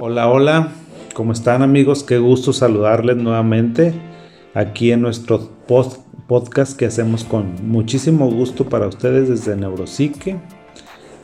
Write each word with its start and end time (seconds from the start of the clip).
Hola, 0.00 0.28
hola, 0.28 0.68
¿cómo 1.12 1.32
están 1.32 1.60
amigos? 1.60 2.04
Qué 2.04 2.18
gusto 2.18 2.52
saludarles 2.52 3.16
nuevamente 3.16 3.92
aquí 4.54 4.92
en 4.92 5.02
nuestro 5.02 5.50
podcast 5.66 6.78
que 6.78 6.86
hacemos 6.86 7.24
con 7.24 7.66
muchísimo 7.66 8.30
gusto 8.30 8.68
para 8.68 8.86
ustedes 8.86 9.28
desde 9.28 9.56
Neuropsique. 9.56 10.36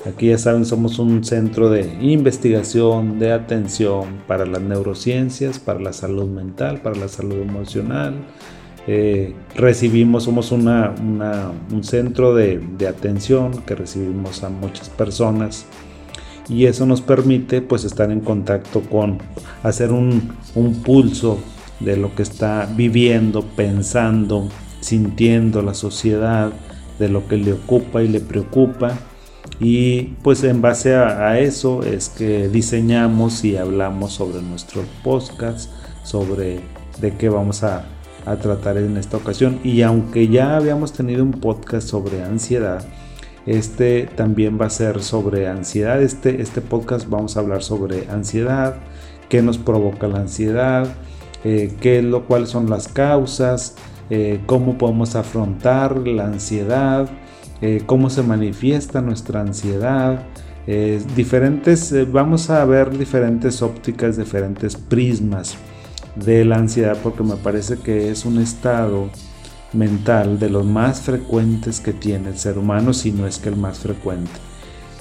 Aquí 0.04 0.30
ya 0.30 0.38
saben, 0.38 0.64
somos 0.64 0.98
un 0.98 1.23
centro 1.23 1.70
de 1.70 1.82
investigación, 2.00 3.20
de 3.20 3.30
atención 3.30 4.23
para 4.27 4.45
las 4.45 4.60
neurociencias, 4.60 5.61
para 5.61 5.79
la 5.79 5.93
salud 5.93 6.27
mental, 6.27 6.80
para 6.82 6.96
la 6.96 7.06
salud 7.06 7.41
emocional. 7.41 8.14
Eh, 8.88 9.34
recibimos, 9.54 10.25
somos 10.25 10.50
una, 10.50 10.93
un 11.70 11.84
centro 11.84 12.34
de, 12.34 12.59
de 12.59 12.88
atención 12.88 13.62
que 13.62 13.77
recibimos 13.77 14.43
a 14.43 14.48
muchas 14.48 14.91
personas 14.91 15.64
y 16.48 16.66
eso 16.66 16.87
nos 16.87 17.01
permite 17.01 17.62
pues 17.62 17.84
estar 17.84 18.11
en 18.11 18.21
contacto 18.21 18.83
con 18.83 19.19
hacer 19.62 19.93
un, 19.93 20.37
pulso 20.84 21.39
de 21.80 21.97
lo 21.97 22.15
que 22.15 22.23
está 22.23 22.69
viviendo, 22.77 23.43
pensando, 23.43 24.48
sintiendo 24.80 25.62
la 25.62 25.75
sociedad, 25.75 26.53
de 26.98 27.09
lo 27.09 27.27
que 27.27 27.37
le 27.37 27.55
ocupa 27.55 28.03
y 28.03 28.09
le 28.09 28.20
preocupa. 28.20 28.98
Y 29.61 30.03
pues 30.23 30.43
en 30.45 30.61
base 30.61 30.95
a, 30.95 31.39
eso 31.39 31.83
es 31.83 32.09
que 32.09 32.48
diseñamos 32.48 33.45
y 33.45 33.56
hablamos 33.56 34.12
sobre 34.12 34.42
nuestro 34.42 34.83
podcast, 35.03 35.70
sobre 36.03 36.61
de 37.01 37.17
qué 37.17 37.29
vamos 37.29 37.62
a, 37.62 37.87
a 38.27 38.37
tratar 38.37 38.77
en 38.77 38.97
esta 38.97 39.17
ocasión. 39.17 39.61
Y 39.65 39.83
aunque 39.83 40.29
ya 40.29 40.56
habíamos 40.56 40.92
tenido 40.92 41.23
un 41.23 41.33
podcast 41.33 41.89
sobre 41.89 42.23
ansiedad, 42.23 42.84
este 43.47 44.09
también 44.15 44.59
va 44.61 44.66
a 44.66 44.71
ser 44.71 45.03
sobre 45.03 45.48
ansiedad. 45.48 46.03
Este, 46.03 46.41
este 46.41 46.61
podcast 46.61 47.09
vamos 47.09 47.37
a 47.37 47.41
hablar 47.41 47.62
sobre 47.62 48.09
ansiedad, 48.09 48.77
qué 49.28 49.42
nos 49.42 49.59
provoca 49.59 50.09
la 50.09 50.20
ansiedad, 50.20 50.95
eh, 51.45 51.75
qué 51.81 52.03
lo, 52.03 52.27
cuáles 52.27 52.48
son 52.48 52.70
las 52.70 52.89
causas, 52.89 53.77
eh, 54.11 54.41
cómo 54.47 54.78
podemos 54.78 55.14
afrontar 55.14 56.06
la 56.06 56.27
ansiedad, 56.27 57.09
eh, 57.61 57.83
cómo 57.84 58.11
se 58.11 58.23
manifiesta 58.23 59.01
nuestra 59.01 59.41
ansiedad. 59.41 60.27
diferentes, 61.14 61.95
vamos 62.11 62.48
a 62.48 62.64
ver 62.64 62.97
diferentes 62.97 63.61
ópticas, 63.61 64.17
diferentes 64.17 64.77
prismas 64.77 65.58
de 66.17 66.45
la 66.47 66.56
ansiedad 66.56 66.97
porque 67.03 67.23
me 67.23 67.36
parece 67.36 67.77
que 67.77 68.11
es 68.11 68.25
un 68.25 68.39
estado 68.41 69.11
mental 69.75 70.39
de 70.39 70.50
los 70.50 70.64
más 70.64 71.00
frecuentes 71.00 71.80
que 71.80 71.92
tiene 71.92 72.30
el 72.30 72.39
ser 72.39 72.58
humano, 72.58 72.92
si 72.92 73.12
no 73.12 73.27
es 73.27 73.39
que 73.39 73.48
el 73.48 73.56
más 73.56 73.78
frecuente. 73.78 74.33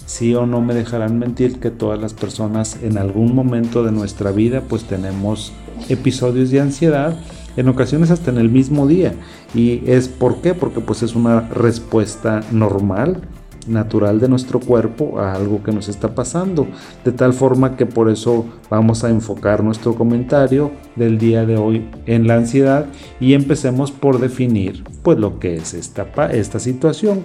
Sí 0.06 0.36
o 0.36 0.46
no 0.46 0.62
me 0.62 0.74
dejarán 0.74 1.18
mentir 1.18 1.60
que 1.60 1.72
todas 1.72 2.00
las 2.00 2.14
personas 2.14 2.78
en 2.82 2.98
algún 2.98 3.34
momento 3.34 3.84
de 3.84 3.92
nuestra 3.92 4.32
vida 4.32 4.62
pues 4.62 4.84
tenemos 4.84 5.54
episodios 5.90 6.52
de 6.52 6.62
ansiedad, 6.62 7.18
en 7.56 7.68
ocasiones 7.70 8.12
hasta 8.12 8.32
en 8.32 8.38
el 8.38 8.50
mismo 8.50 8.88
día. 8.88 9.14
¿Y 9.54 9.82
es 9.90 10.08
por 10.08 10.42
qué? 10.42 10.54
Porque 10.54 10.82
pues 10.82 11.04
es 11.04 11.16
una 11.16 11.42
respuesta 11.42 12.42
normal 12.52 13.22
natural 13.68 14.20
de 14.20 14.30
nuestro 14.30 14.60
cuerpo 14.60 15.20
a 15.20 15.34
algo 15.34 15.64
que 15.64 15.72
nos 15.72 15.90
está 15.90 16.16
pasando. 16.16 16.68
De 17.04 17.12
tal 17.12 17.34
forma 17.34 17.76
que 17.76 17.86
por 17.86 18.10
eso 18.10 18.46
vamos 18.70 19.04
a 19.04 19.10
enfocar 19.10 19.64
nuestro 19.64 19.96
comentario 19.96 20.72
del 20.96 21.18
día 21.18 21.46
de 21.46 21.58
hoy 21.58 21.90
en 22.06 22.28
la 22.28 22.36
ansiedad 22.36 22.86
y 23.20 23.34
empecemos 23.34 23.92
por 23.92 24.20
definir 24.20 24.84
pues 25.04 25.18
lo 25.18 25.40
que 25.40 25.56
es 25.56 25.74
esta, 25.74 26.06
esta 26.32 26.60
situación. 26.60 27.24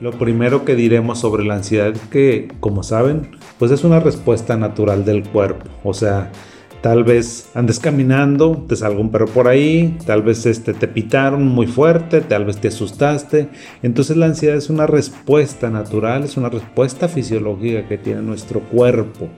Lo 0.00 0.12
primero 0.12 0.64
que 0.64 0.76
diremos 0.76 1.18
sobre 1.18 1.44
la 1.44 1.56
ansiedad 1.56 1.92
que 2.10 2.48
como 2.60 2.82
saben 2.82 3.28
pues 3.58 3.70
es 3.70 3.84
una 3.84 4.00
respuesta 4.00 4.56
natural 4.56 5.04
del 5.04 5.22
cuerpo. 5.22 5.66
O 5.84 5.92
sea, 5.92 6.30
Tal 6.80 7.04
vez 7.04 7.50
andes 7.54 7.78
caminando, 7.78 8.64
te 8.66 8.74
salga 8.74 9.00
un 9.00 9.10
perro 9.10 9.26
por 9.26 9.48
ahí, 9.48 9.98
tal 10.06 10.22
vez 10.22 10.46
este, 10.46 10.72
te 10.72 10.88
pitaron 10.88 11.46
muy 11.46 11.66
fuerte, 11.66 12.22
tal 12.22 12.46
vez 12.46 12.56
te 12.56 12.68
asustaste. 12.68 13.48
Entonces 13.82 14.16
la 14.16 14.26
ansiedad 14.26 14.56
es 14.56 14.70
una 14.70 14.86
respuesta 14.86 15.68
natural, 15.68 16.24
es 16.24 16.38
una 16.38 16.48
respuesta 16.48 17.06
fisiológica 17.06 17.86
que 17.86 17.98
tiene 17.98 18.22
nuestro 18.22 18.60
cuerpo 18.60 19.28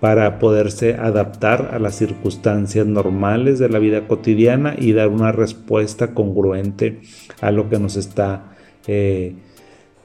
para 0.00 0.40
poderse 0.40 0.94
adaptar 0.94 1.70
a 1.72 1.78
las 1.78 1.94
circunstancias 1.94 2.86
normales 2.86 3.60
de 3.60 3.68
la 3.68 3.78
vida 3.78 4.08
cotidiana 4.08 4.74
y 4.76 4.92
dar 4.92 5.08
una 5.08 5.30
respuesta 5.30 6.14
congruente 6.14 7.00
a 7.40 7.52
lo 7.52 7.68
que 7.68 7.78
nos 7.78 7.96
está 7.96 8.56
eh, 8.88 9.34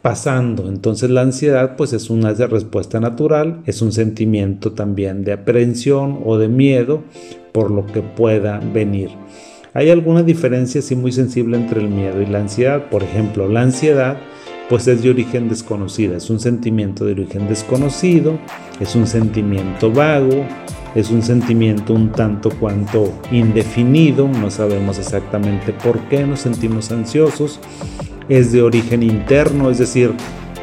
pasando. 0.03 0.67
Entonces 0.67 1.09
la 1.09 1.21
ansiedad 1.21 1.75
pues 1.75 1.93
es 1.93 2.11
una 2.11 2.33
respuesta 2.33 2.99
natural, 2.99 3.61
es 3.65 3.81
un 3.81 3.91
sentimiento 3.91 4.73
también 4.73 5.23
de 5.23 5.31
aprehensión 5.31 6.19
o 6.25 6.37
de 6.37 6.49
miedo 6.49 7.01
por 7.53 7.71
lo 7.71 7.87
que 7.87 8.01
pueda 8.01 8.59
venir. 8.59 9.09
Hay 9.73 9.89
alguna 9.89 10.21
diferencia 10.21 10.79
así 10.79 10.95
muy 10.95 11.11
sensible 11.11 11.57
entre 11.57 11.81
el 11.81 11.87
miedo 11.87 12.21
y 12.21 12.27
la 12.27 12.41
ansiedad. 12.41 12.89
Por 12.91 13.01
ejemplo, 13.01 13.47
la 13.47 13.61
ansiedad 13.61 14.17
pues 14.69 14.87
es 14.87 15.01
de 15.01 15.09
origen 15.09 15.49
desconocido, 15.49 16.15
es 16.15 16.29
un 16.29 16.39
sentimiento 16.39 17.05
de 17.05 17.13
origen 17.13 17.47
desconocido, 17.47 18.37
es 18.79 18.95
un 18.95 19.07
sentimiento 19.07 19.91
vago, 19.91 20.45
es 20.95 21.11
un 21.11 21.21
sentimiento 21.21 21.93
un 21.93 22.11
tanto 22.11 22.49
cuanto 22.49 23.11
indefinido, 23.31 24.27
no 24.27 24.49
sabemos 24.49 24.99
exactamente 24.99 25.73
por 25.73 25.99
qué 26.07 26.25
nos 26.25 26.41
sentimos 26.41 26.91
ansiosos, 26.91 27.59
es 28.29 28.51
de 28.51 28.61
origen 28.61 29.03
interno, 29.03 29.69
es 29.69 29.77
decir, 29.77 30.13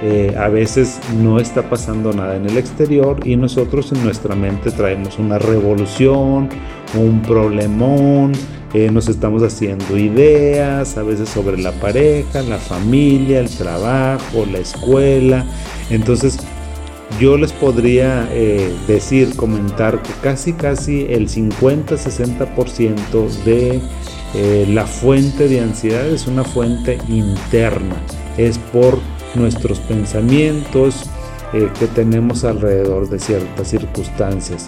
eh, 0.02 0.34
a 0.38 0.48
veces 0.48 0.98
no 1.22 1.38
está 1.38 1.68
pasando 1.68 2.12
nada 2.12 2.36
en 2.36 2.46
el 2.46 2.56
exterior 2.56 3.20
y 3.24 3.36
nosotros 3.36 3.92
en 3.92 4.02
nuestra 4.02 4.34
mente 4.34 4.70
traemos 4.70 5.18
una 5.18 5.38
revolución, 5.38 6.48
un 6.94 7.22
problemón, 7.22 8.32
eh, 8.72 8.90
nos 8.90 9.08
estamos 9.08 9.42
haciendo 9.42 9.98
ideas, 9.98 10.96
a 10.96 11.02
veces 11.02 11.28
sobre 11.28 11.58
la 11.58 11.72
pareja, 11.72 12.40
la 12.42 12.58
familia, 12.58 13.40
el 13.40 13.50
trabajo, 13.50 14.46
la 14.50 14.58
escuela. 14.58 15.44
Entonces 15.90 16.38
yo 17.18 17.36
les 17.36 17.52
podría 17.52 18.28
eh, 18.30 18.72
decir, 18.86 19.36
comentar 19.36 20.00
que 20.00 20.12
casi 20.22 20.54
casi 20.54 21.06
el 21.10 21.28
50-60% 21.28 23.28
de 23.44 23.82
eh, 24.34 24.66
la 24.68 24.86
fuente 24.86 25.48
de 25.48 25.60
ansiedad 25.60 26.06
es 26.06 26.26
una 26.26 26.44
fuente 26.44 26.98
interna, 27.08 27.96
es 28.36 28.58
por 28.58 28.98
nuestros 29.34 29.80
pensamientos 29.80 31.10
eh, 31.52 31.68
que 31.78 31.86
tenemos 31.88 32.44
alrededor 32.44 33.08
de 33.08 33.18
ciertas 33.18 33.68
circunstancias. 33.68 34.66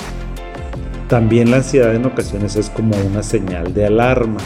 También 1.08 1.50
la 1.50 1.58
ansiedad 1.58 1.94
en 1.94 2.06
ocasiones 2.06 2.56
es 2.56 2.70
como 2.70 2.96
una 2.96 3.22
señal 3.22 3.72
de 3.72 3.86
alarma. 3.86 4.40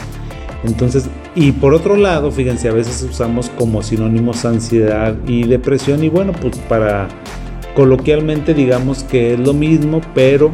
Entonces, 0.63 1.07
y 1.33 1.51
por 1.51 1.73
otro 1.73 1.95
lado, 1.95 2.31
fíjense, 2.31 2.67
a 2.67 2.73
veces 2.73 3.01
usamos 3.09 3.49
como 3.57 3.81
sinónimos 3.81 4.45
ansiedad 4.45 5.15
y 5.27 5.43
depresión 5.43 6.03
y 6.03 6.09
bueno, 6.09 6.33
pues 6.33 6.57
para 6.69 7.07
coloquialmente 7.75 8.53
digamos 8.53 9.03
que 9.03 9.33
es 9.33 9.39
lo 9.39 9.53
mismo, 9.53 10.01
pero 10.13 10.51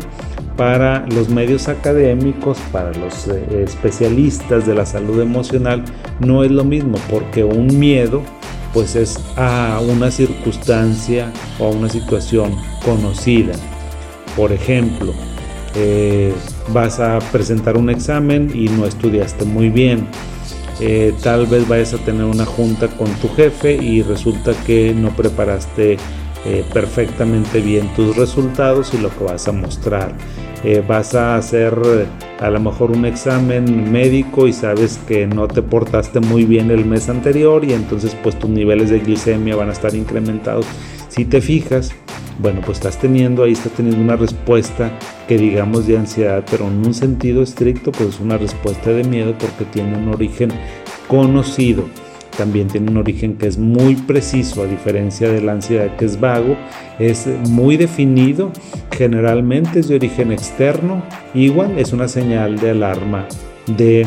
para 0.58 1.06
los 1.08 1.30
medios 1.30 1.68
académicos, 1.68 2.58
para 2.72 2.91
los 2.94 3.28
eh, 3.28 3.64
especialistas 3.64 4.66
de 4.68 4.75
la 4.75 4.86
salud 4.86 5.19
emocional, 5.22 5.84
no 6.19 6.44
es 6.44 6.52
lo 6.52 6.64
mismo, 6.64 6.97
porque 7.09 7.44
un 7.44 7.80
miedo 7.80 8.22
pues 8.74 8.96
es 8.96 9.19
a 9.38 9.80
una 9.88 10.09
circunstancia 10.09 11.31
o 11.59 11.68
a 11.68 11.69
una 11.69 11.90
situación 11.90 12.56
conocida. 12.84 13.53
Por 14.36 14.52
ejemplo, 14.52 15.14
eh, 15.75 16.34
vas 16.70 17.00
a 17.00 17.20
presentar 17.31 17.78
un 17.78 17.90
examen 17.90 18.52
y 18.53 18.70
no 18.70 18.85
estudiaste 18.85 19.46
muy 19.46 19.70
bien. 19.70 20.08
Eh, 20.80 21.14
tal 21.22 21.46
vez 21.46 21.68
vayas 21.68 21.94
a 21.94 21.97
tener 22.00 22.24
una 22.24 22.46
junta 22.46 22.88
con 22.88 23.08
tu 23.16 23.30
jefe 23.30 23.75
y 23.75 24.02
resulta 24.02 24.53
que 24.66 24.94
no 24.94 25.16
preparaste 25.16 25.97
perfectamente 26.74 27.62
bien 27.62 27.88
tus 27.96 28.16
resultados 28.17 28.94
y 28.94 28.97
lo 28.97 29.09
que 29.09 29.23
vas 29.23 29.47
a 29.47 29.52
mostrar. 29.52 30.14
Eh, 30.64 30.82
vas 30.88 31.14
a 31.14 31.35
hacer 31.35 31.78
a 32.40 32.50
lo 32.50 32.59
mejor 32.62 32.91
un 32.91 33.06
examen 33.06 33.91
médico 33.91 34.47
y 34.47 34.53
sabes 34.53 34.97
que 35.08 35.28
no 35.28 35.47
te 35.47 35.62
portaste 35.62 36.22
muy 36.22 36.46
bien 36.46 36.72
el 36.72 36.85
mes 36.85 37.09
anterior 37.09 37.66
y 37.66 37.73
entonces 37.73 38.16
pues 38.23 38.40
tus 38.40 38.50
niveles 38.50 38.90
de 38.90 39.00
glicemia 39.00 39.58
van 39.58 39.70
a 39.70 39.73
estar 39.73 39.94
incrementados. 39.94 40.66
Si 41.09 41.26
te 41.26 41.41
fijas, 41.41 41.91
bueno, 42.40 42.62
pues 42.66 42.78
estás 42.78 42.97
teniendo 42.97 43.44
ahí, 43.44 43.52
estás 43.52 43.73
teniendo 43.73 44.02
una 44.02 44.16
respuesta 44.16 44.90
que 45.28 45.38
digamos 45.38 45.85
de 45.85 45.97
ansiedad, 45.97 46.46
pero 46.50 46.67
en 46.67 46.85
un 46.85 46.94
sentido 46.94 47.44
estricto, 47.44 47.91
pues 47.91 48.22
una 48.22 48.38
respuesta 48.38 48.91
de 48.91 49.03
miedo 49.03 49.35
porque 49.38 49.66
tiene 49.66 49.97
un 49.97 50.08
origen 50.08 50.50
conocido 51.09 51.84
también 52.38 52.68
tiene 52.68 52.91
un 52.91 52.97
origen 52.97 53.38
que 53.38 53.47
es 53.47 53.58
muy 53.58 53.96
preciso, 53.96 54.64
a 54.64 54.66
diferencia 54.66 55.30
de 55.30 55.41
la 55.41 55.53
ansiedad 55.53 55.96
que 55.96 56.06
es 56.06 56.20
vago, 56.20 56.56
es 57.00 57.28
muy 57.50 57.78
definido, 57.78 58.52
generalmente 58.91 59.80
es 59.80 59.88
de 59.88 59.96
origen 59.96 60.32
externo, 60.32 61.03
igual 61.34 61.78
es 61.78 61.94
una 61.94 62.08
señal 62.08 62.59
de 62.59 62.72
alarma 62.72 63.28
de 63.78 64.06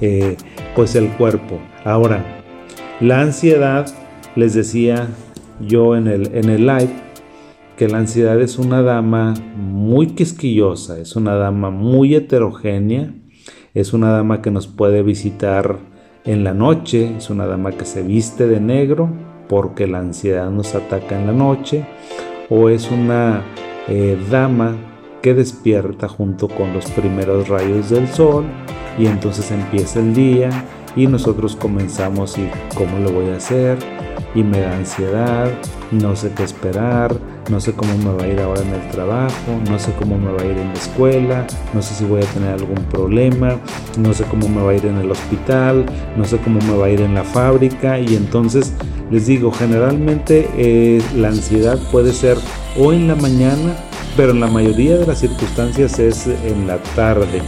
eh, 0.00 0.36
pues 0.74 0.94
el 0.94 1.08
cuerpo. 1.08 1.58
Ahora, 1.84 2.24
la 3.00 3.20
ansiedad, 3.20 3.86
les 4.36 4.54
decía 4.54 5.08
yo 5.60 5.96
en 5.96 6.06
el, 6.08 6.34
en 6.34 6.50
el 6.50 6.66
live, 6.66 6.90
que 7.76 7.88
la 7.88 7.98
ansiedad 7.98 8.40
es 8.40 8.58
una 8.58 8.82
dama 8.82 9.34
muy 9.56 10.08
quisquillosa, 10.08 11.00
es 11.00 11.16
una 11.16 11.34
dama 11.34 11.70
muy 11.70 12.14
heterogénea, 12.14 13.12
es 13.74 13.92
una 13.92 14.10
dama 14.10 14.40
que 14.42 14.50
nos 14.50 14.68
puede 14.68 15.02
visitar 15.02 15.78
en 16.24 16.44
la 16.44 16.54
noche, 16.54 17.16
es 17.16 17.30
una 17.30 17.46
dama 17.46 17.72
que 17.72 17.84
se 17.84 18.02
viste 18.02 18.46
de 18.46 18.60
negro 18.60 19.08
porque 19.48 19.86
la 19.86 19.98
ansiedad 19.98 20.50
nos 20.50 20.74
ataca 20.74 21.20
en 21.20 21.26
la 21.26 21.32
noche, 21.32 21.84
o 22.48 22.70
es 22.70 22.90
una 22.90 23.42
eh, 23.88 24.18
dama 24.30 24.74
que 25.20 25.34
despierta 25.34 26.08
junto 26.08 26.48
con 26.48 26.72
los 26.72 26.90
primeros 26.90 27.48
rayos 27.48 27.90
del 27.90 28.08
sol 28.08 28.44
y 28.98 29.06
entonces 29.06 29.50
empieza 29.50 30.00
el 30.00 30.14
día 30.14 30.50
y 30.96 31.06
nosotros 31.06 31.56
comenzamos 31.56 32.38
y 32.38 32.48
cómo 32.74 32.98
lo 32.98 33.10
voy 33.10 33.30
a 33.30 33.36
hacer 33.36 33.78
y 34.34 34.42
me 34.42 34.60
da 34.60 34.76
ansiedad, 34.76 35.50
no 35.90 36.16
sé 36.16 36.32
qué 36.34 36.42
esperar, 36.42 37.16
no 37.50 37.60
sé 37.60 37.72
cómo 37.72 37.96
me 37.98 38.12
va 38.12 38.24
a 38.24 38.28
ir 38.28 38.40
ahora 38.40 38.62
en 38.62 38.74
el 38.74 38.90
trabajo, 38.90 39.60
no 39.68 39.78
sé 39.78 39.92
cómo 39.98 40.18
me 40.18 40.32
va 40.32 40.42
a 40.42 40.46
ir 40.46 40.56
en 40.58 40.68
la 40.68 40.74
escuela, 40.74 41.46
no 41.72 41.82
sé 41.82 41.94
si 41.94 42.04
voy 42.04 42.22
a 42.22 42.26
tener 42.26 42.54
algún 42.54 42.82
problema, 42.90 43.56
no 43.98 44.12
sé 44.14 44.24
cómo 44.24 44.48
me 44.48 44.62
va 44.62 44.70
a 44.70 44.74
ir 44.74 44.86
en 44.86 44.98
el 44.98 45.10
hospital, 45.10 45.84
no 46.16 46.24
sé 46.24 46.38
cómo 46.38 46.60
me 46.60 46.76
va 46.76 46.86
a 46.86 46.90
ir 46.90 47.00
en 47.00 47.14
la 47.14 47.24
fábrica. 47.24 47.98
Y 47.98 48.16
entonces 48.16 48.72
les 49.10 49.26
digo, 49.26 49.52
generalmente 49.52 50.48
eh, 50.56 51.02
la 51.16 51.28
ansiedad 51.28 51.78
puede 51.92 52.12
ser 52.12 52.38
o 52.78 52.92
en 52.92 53.08
la 53.08 53.14
mañana, 53.14 53.76
pero 54.16 54.32
en 54.32 54.40
la 54.40 54.46
mayoría 54.46 54.96
de 54.96 55.06
las 55.06 55.18
circunstancias 55.18 55.98
es 55.98 56.26
en 56.26 56.66
la 56.66 56.78
tarde 56.96 57.42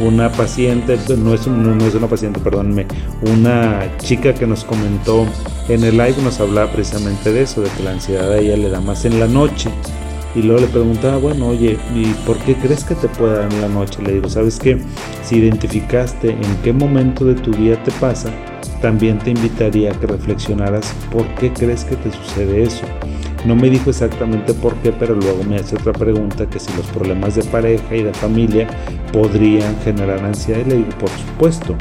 una 0.00 0.30
paciente, 0.30 0.98
no 1.16 1.34
es, 1.34 1.46
no 1.46 1.86
es 1.86 1.94
una 1.94 2.06
paciente, 2.06 2.40
perdónenme, 2.40 2.86
una 3.22 3.96
chica 3.98 4.34
que 4.34 4.46
nos 4.46 4.64
comentó 4.64 5.26
en 5.68 5.82
el 5.82 5.96
live 5.96 6.14
nos 6.22 6.38
hablaba 6.38 6.70
precisamente 6.70 7.32
de 7.32 7.42
eso, 7.42 7.60
de 7.60 7.68
que 7.70 7.82
la 7.82 7.90
ansiedad 7.90 8.30
a 8.30 8.38
ella 8.38 8.56
le 8.56 8.70
da 8.70 8.80
más 8.80 9.04
en 9.04 9.18
la 9.18 9.26
noche. 9.26 9.68
Y 10.36 10.42
luego 10.42 10.60
le 10.60 10.68
preguntaba, 10.68 11.16
bueno, 11.16 11.48
oye, 11.48 11.76
¿y 11.92 12.04
por 12.24 12.38
qué 12.38 12.54
crees 12.54 12.84
que 12.84 12.94
te 12.94 13.08
puede 13.08 13.38
dar 13.38 13.52
en 13.52 13.60
la 13.62 13.68
noche? 13.68 14.00
Le 14.02 14.12
digo, 14.12 14.28
¿sabes 14.28 14.60
qué? 14.60 14.78
Si 15.24 15.36
identificaste 15.36 16.30
en 16.30 16.56
qué 16.62 16.72
momento 16.72 17.24
de 17.24 17.34
tu 17.34 17.50
vida 17.50 17.82
te 17.82 17.90
pasa, 17.92 18.30
también 18.80 19.18
te 19.18 19.30
invitaría 19.30 19.90
a 19.90 19.98
que 19.98 20.06
reflexionaras 20.06 20.92
por 21.10 21.26
qué 21.34 21.52
crees 21.52 21.84
que 21.84 21.96
te 21.96 22.12
sucede 22.12 22.62
eso. 22.62 22.84
No 23.44 23.54
me 23.54 23.70
dijo 23.70 23.90
exactamente 23.90 24.54
por 24.54 24.74
qué, 24.76 24.92
pero 24.92 25.14
luego 25.14 25.44
me 25.44 25.56
hace 25.56 25.76
otra 25.76 25.92
pregunta 25.92 26.46
que 26.46 26.58
si 26.58 26.72
los 26.76 26.86
problemas 26.86 27.36
de 27.36 27.44
pareja 27.44 27.94
y 27.94 28.02
de 28.02 28.12
familia 28.14 28.66
podrían 29.12 29.76
generar 29.84 30.24
ansiedad 30.24 30.60
y 30.66 30.70
le 30.70 30.76
digo, 30.76 30.90
por 30.98 31.10
supuesto. 31.10 31.76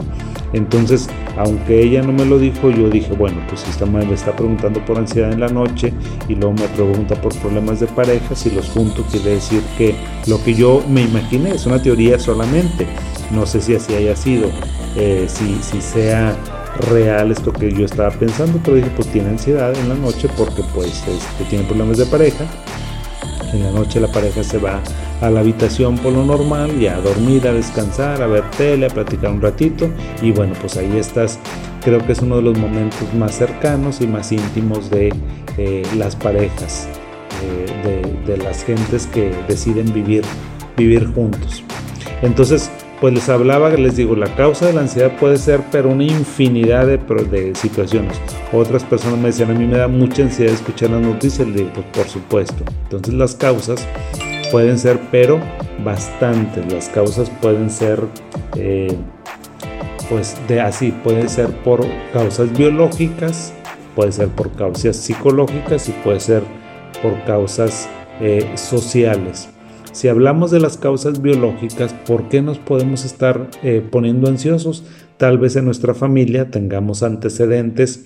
Entonces, 0.54 1.10
aunque 1.38 1.81
ella 1.81 2.02
no 2.02 2.13
me 2.13 2.24
lo 2.24 2.40
dijo, 2.40 2.69
yo 2.69 2.90
dije, 2.90 3.13
bueno, 3.13 3.42
pues 3.50 3.62
si 3.62 3.72
esta 3.72 3.86
me 3.86 4.10
está 4.13 4.34
preguntando 4.36 4.84
por 4.86 4.98
ansiedad 4.98 5.34
en 5.34 5.42
la 5.42 5.50
noche 5.50 5.92
y 6.30 6.36
luego 6.36 6.54
me 6.54 6.68
pregunta 6.69 7.16
por 7.16 7.36
problemas 7.40 7.80
de 7.80 7.88
pareja, 7.88 8.36
si 8.36 8.52
los 8.52 8.69
junto 8.69 9.04
quiere 9.04 9.31
decir 9.31 9.62
que 9.78 9.96
lo 10.28 10.42
que 10.44 10.54
yo 10.54 10.81
me 10.88 11.02
imaginé 11.02 11.52
es 11.52 11.66
una 11.66 11.81
teoría 11.81 12.19
solamente. 12.19 12.88
No 13.31 13.46
sé 13.46 13.60
si 13.60 13.75
así 13.75 13.94
haya 13.96 14.16
sido, 14.16 14.50
eh, 14.96 15.25
si, 15.28 15.56
si 15.62 15.81
sea 15.81 16.38
real 16.89 17.31
esto 17.31 17.51
que 17.51 17.72
yo 17.72 17.86
estaba 17.86 18.12
pensando, 18.12 18.60
pero 18.63 18.77
dije, 18.77 18.92
pues 18.95 19.07
tiene 19.10 19.30
ansiedad 19.30 19.74
en 19.77 19.89
la 19.89 19.95
noche 19.95 20.27
porque 20.38 20.63
pues 20.74 21.04
este, 21.07 21.44
tiene 21.50 21.66
problemas 21.66 21.98
de 21.98 22.06
pareja. 22.06 22.45
En 23.54 23.63
la 23.63 23.72
noche 23.72 24.00
la 24.00 24.07
pareja 24.07 24.44
se 24.44 24.57
va 24.57 24.81
a 25.22 25.30
la 25.30 25.39
habitación 25.39 25.98
por 25.98 26.12
lo 26.12 26.25
normal 26.25 26.81
y 26.81 26.88
a 26.88 27.00
dormir, 27.00 27.48
a 27.48 27.54
descansar, 27.54 28.22
a 28.22 28.27
ver 28.27 28.44
tele, 28.57 28.88
a 28.88 28.89
platicar 28.89 29.31
un 29.31 29.42
ratito 29.42 29.89
y 30.22 30.31
bueno, 30.31 30.54
pues 30.60 30.77
ahí 30.77 30.98
estás. 30.98 31.39
Creo 31.83 32.06
que 32.06 32.13
es 32.13 32.19
uno 32.19 32.38
de 32.38 32.42
los 32.42 32.57
momentos 32.57 33.13
más 33.13 33.36
cercanos 33.36 34.01
y 34.01 34.07
más 34.07 34.31
íntimos 34.31 34.89
de 34.89 35.13
eh, 35.57 35.83
las 35.95 36.16
parejas, 36.16 36.88
eh, 37.44 38.21
de, 38.25 38.33
de 38.33 38.44
las 38.44 38.63
gentes 38.63 39.07
que 39.07 39.31
deciden 39.48 39.94
vivir, 39.94 40.24
vivir 40.75 41.13
juntos. 41.13 41.63
Entonces, 42.21 42.71
pues 43.01 43.13
les 43.13 43.27
hablaba, 43.30 43.69
les 43.71 43.97
digo, 43.97 44.15
la 44.15 44.33
causa 44.36 44.68
de 44.68 44.74
la 44.74 44.81
ansiedad 44.81 45.18
puede 45.18 45.38
ser, 45.38 45.62
pero 45.71 45.89
una 45.89 46.03
infinidad 46.03 46.88
de, 46.88 47.56
situaciones. 47.56 48.19
Otras 48.53 48.83
personas 48.83 49.19
me 49.19 49.27
decían, 49.27 49.51
a 49.51 49.53
mí 49.53 49.65
me 49.65 49.77
da 49.77 49.88
mucha 49.88 50.24
ansiedad 50.24 50.53
escuchar 50.53 50.92
las 50.92 51.01
noticias, 51.01 51.47
les 51.47 51.57
digo, 51.57 51.69
pues 51.74 51.86
por 51.88 52.07
supuesto. 52.07 52.63
Entonces 52.83 53.13
las 53.13 53.36
causas 53.36 53.88
pueden 54.51 54.80
ser, 54.80 55.00
pero 55.12 55.39
bastantes. 55.83 56.71
Las 56.71 56.89
causas 56.89 57.30
pueden 57.42 57.69
ser, 57.69 58.01
eh, 58.56 58.95
pues 60.09 60.38
de 60.47 60.62
así, 60.62 60.92
pueden 61.03 61.27
ser 61.27 61.50
por 61.63 61.86
causas 62.13 62.56
biológicas, 62.57 63.53
puede 63.95 64.12
ser 64.12 64.30
por 64.30 64.51
causas 64.51 64.95
psicológicas 64.95 65.89
y 65.89 65.92
puede 65.92 66.19
ser 66.19 66.44
por 67.01 67.21
causas 67.25 67.89
eh, 68.21 68.53
sociales. 68.56 69.50
Si 69.95 70.09
hablamos 70.09 70.51
de 70.51 70.59
las 70.59 70.77
causas 70.77 71.21
biológicas, 71.21 71.94
¿por 71.94 72.27
qué 72.27 72.42
nos 72.42 72.59
podemos 72.59 73.06
estar 73.06 73.50
eh, 73.63 73.81
poniendo 73.89 74.27
ansiosos? 74.27 74.83
Tal 75.15 75.38
vez 75.38 75.56
en 75.56 75.63
nuestra 75.63 75.94
familia 75.94 76.51
tengamos 76.51 77.01
antecedentes 77.01 78.03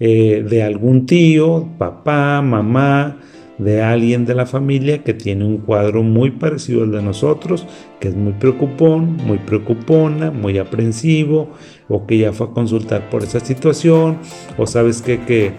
eh, 0.00 0.44
de 0.46 0.62
algún 0.62 1.06
tío, 1.06 1.66
papá, 1.78 2.42
mamá, 2.42 3.16
de 3.56 3.80
alguien 3.80 4.26
de 4.26 4.34
la 4.34 4.44
familia 4.44 5.02
que 5.02 5.14
tiene 5.14 5.46
un 5.46 5.56
cuadro 5.56 6.02
muy 6.02 6.30
parecido 6.30 6.82
al 6.82 6.92
de 6.92 7.00
nosotros, 7.00 7.66
que 8.00 8.08
es 8.08 8.14
muy 8.14 8.34
preocupón, 8.34 9.16
muy 9.24 9.38
preocupona, 9.38 10.30
muy 10.30 10.58
aprensivo, 10.58 11.48
o 11.88 12.06
que 12.06 12.18
ya 12.18 12.34
fue 12.34 12.48
a 12.48 12.50
consultar 12.50 13.08
por 13.08 13.22
esa 13.22 13.40
situación, 13.40 14.18
o 14.58 14.66
sabes 14.66 15.00
que, 15.00 15.20
que 15.20 15.52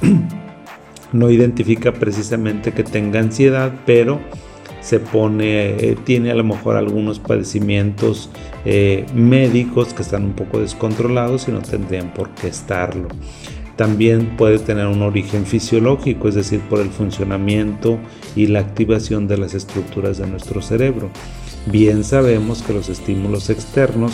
no 1.12 1.28
identifica 1.28 1.92
precisamente 1.92 2.72
que 2.72 2.84
tenga 2.84 3.20
ansiedad, 3.20 3.74
pero 3.84 4.18
se 4.80 4.98
pone, 4.98 5.70
eh, 5.70 5.96
tiene 6.04 6.30
a 6.30 6.34
lo 6.34 6.44
mejor 6.44 6.76
algunos 6.76 7.18
padecimientos 7.18 8.30
eh, 8.64 9.06
médicos 9.14 9.92
que 9.94 10.02
están 10.02 10.24
un 10.24 10.32
poco 10.32 10.60
descontrolados 10.60 11.48
y 11.48 11.52
no 11.52 11.60
tendrían 11.60 12.12
por 12.14 12.30
qué 12.30 12.48
estarlo. 12.48 13.08
También 13.76 14.36
puede 14.36 14.58
tener 14.58 14.86
un 14.86 15.00
origen 15.00 15.46
fisiológico, 15.46 16.28
es 16.28 16.34
decir, 16.34 16.60
por 16.60 16.80
el 16.80 16.90
funcionamiento 16.90 17.98
y 18.36 18.46
la 18.46 18.60
activación 18.60 19.26
de 19.26 19.38
las 19.38 19.54
estructuras 19.54 20.18
de 20.18 20.26
nuestro 20.26 20.60
cerebro. 20.60 21.08
Bien 21.66 22.04
sabemos 22.04 22.62
que 22.62 22.74
los 22.74 22.88
estímulos 22.88 23.48
externos 23.48 24.12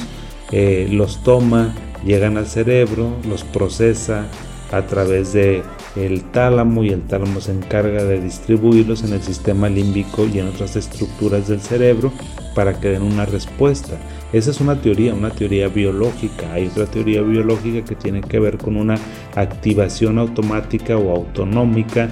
eh, 0.52 0.88
los 0.90 1.22
toma, 1.24 1.74
llegan 2.04 2.36
al 2.36 2.46
cerebro, 2.46 3.16
los 3.28 3.42
procesa, 3.42 4.28
a 4.72 4.82
través 4.82 5.32
de 5.32 5.62
el 5.94 6.22
tálamo 6.24 6.84
y 6.84 6.90
el 6.90 7.02
tálamo 7.02 7.40
se 7.40 7.52
encarga 7.52 8.04
de 8.04 8.20
distribuirlos 8.20 9.04
en 9.04 9.12
el 9.12 9.22
sistema 9.22 9.68
límbico 9.68 10.26
y 10.26 10.38
en 10.38 10.48
otras 10.48 10.76
estructuras 10.76 11.48
del 11.48 11.60
cerebro 11.60 12.12
para 12.54 12.78
que 12.80 12.88
den 12.88 13.02
una 13.02 13.26
respuesta. 13.26 13.96
Esa 14.32 14.50
es 14.50 14.60
una 14.60 14.80
teoría, 14.80 15.14
una 15.14 15.30
teoría 15.30 15.68
biológica. 15.68 16.52
Hay 16.52 16.66
otra 16.66 16.86
teoría 16.86 17.22
biológica 17.22 17.84
que 17.84 17.94
tiene 17.94 18.20
que 18.20 18.40
ver 18.40 18.58
con 18.58 18.76
una 18.76 18.98
activación 19.34 20.18
automática 20.18 20.96
o 20.96 21.14
autonómica 21.14 22.10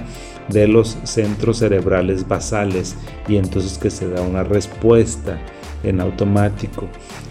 de 0.49 0.67
los 0.67 0.97
centros 1.03 1.57
cerebrales 1.57 2.27
basales 2.27 2.95
y 3.27 3.37
entonces 3.37 3.77
que 3.77 3.89
se 3.89 4.07
da 4.09 4.21
una 4.21 4.43
respuesta 4.43 5.39
en 5.85 6.01
automático. 6.01 6.87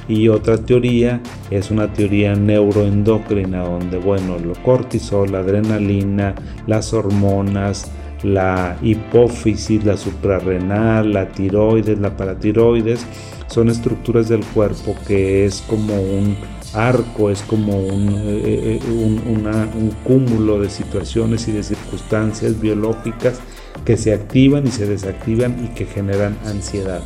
Y 0.08 0.28
otra 0.28 0.58
teoría 0.58 1.20
es 1.50 1.70
una 1.70 1.92
teoría 1.92 2.34
neuroendocrina 2.34 3.64
donde, 3.64 3.98
bueno, 3.98 4.38
lo 4.38 4.52
cortisol, 4.62 5.32
la 5.32 5.38
adrenalina, 5.38 6.34
las 6.66 6.92
hormonas, 6.92 7.90
la 8.22 8.76
hipófisis, 8.82 9.84
la 9.84 9.96
suprarrenal, 9.96 11.12
la 11.12 11.28
tiroides, 11.28 11.98
la 11.98 12.16
paratiroides, 12.16 13.06
son 13.46 13.68
estructuras 13.68 14.28
del 14.28 14.44
cuerpo 14.44 14.94
que 15.06 15.44
es 15.44 15.62
como 15.62 15.94
un 15.94 16.36
arco, 16.74 17.30
es 17.30 17.42
como 17.42 17.78
un, 17.78 18.08
eh, 18.08 18.78
eh, 18.78 18.80
un, 18.90 19.94
cúmulo 20.02 20.60
de 20.60 20.68
situaciones 20.68 21.46
y 21.48 21.52
de 21.52 21.62
circunstancias 21.62 22.60
biológicas 22.60 23.40
que 23.84 23.96
se 23.96 24.12
activan 24.12 24.66
y 24.66 24.70
se 24.70 24.86
desactivan 24.86 25.64
y 25.64 25.68
que 25.68 25.86
generan 25.86 26.36
ansiedad. 26.44 27.02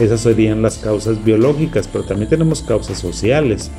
Esas 0.00 0.20
serían 0.20 0.62
las 0.62 0.78
causas 0.78 1.22
biológicas, 1.22 1.86
pero 1.86 2.04
también 2.04 2.30
tenemos 2.30 2.62
causas 2.62 2.98
sociales. 2.98 3.70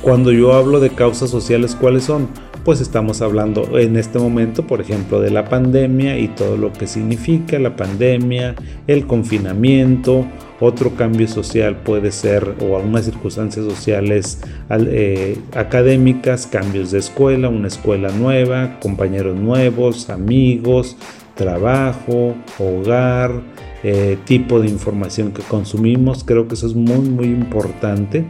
Cuando 0.00 0.32
yo 0.32 0.54
hablo 0.54 0.80
de 0.80 0.90
causas 0.90 1.30
sociales, 1.30 1.76
¿cuáles 1.78 2.04
son? 2.04 2.28
Pues 2.64 2.80
estamos 2.80 3.20
hablando 3.22 3.78
en 3.78 3.96
este 3.96 4.18
momento, 4.18 4.66
por 4.66 4.80
ejemplo, 4.80 5.20
de 5.20 5.30
la 5.30 5.48
pandemia 5.48 6.18
y 6.18 6.28
todo 6.28 6.56
lo 6.56 6.72
que 6.72 6.86
significa 6.86 7.58
la 7.58 7.76
pandemia, 7.76 8.54
el 8.86 9.06
confinamiento, 9.06 10.26
otro 10.58 10.94
cambio 10.94 11.28
social 11.28 11.76
puede 11.76 12.10
ser, 12.12 12.54
o 12.60 12.76
algunas 12.76 13.04
circunstancias 13.04 13.66
sociales 13.66 14.40
eh, 14.70 15.36
académicas, 15.54 16.46
cambios 16.46 16.92
de 16.92 17.00
escuela, 17.00 17.48
una 17.48 17.68
escuela 17.68 18.10
nueva, 18.10 18.78
compañeros 18.80 19.36
nuevos, 19.36 20.08
amigos, 20.08 20.96
trabajo, 21.34 22.34
hogar, 22.58 23.42
eh, 23.82 24.18
tipo 24.24 24.60
de 24.60 24.68
información 24.68 25.32
que 25.32 25.42
consumimos. 25.42 26.24
Creo 26.24 26.48
que 26.48 26.54
eso 26.54 26.66
es 26.66 26.74
muy, 26.74 27.08
muy 27.08 27.26
importante. 27.26 28.24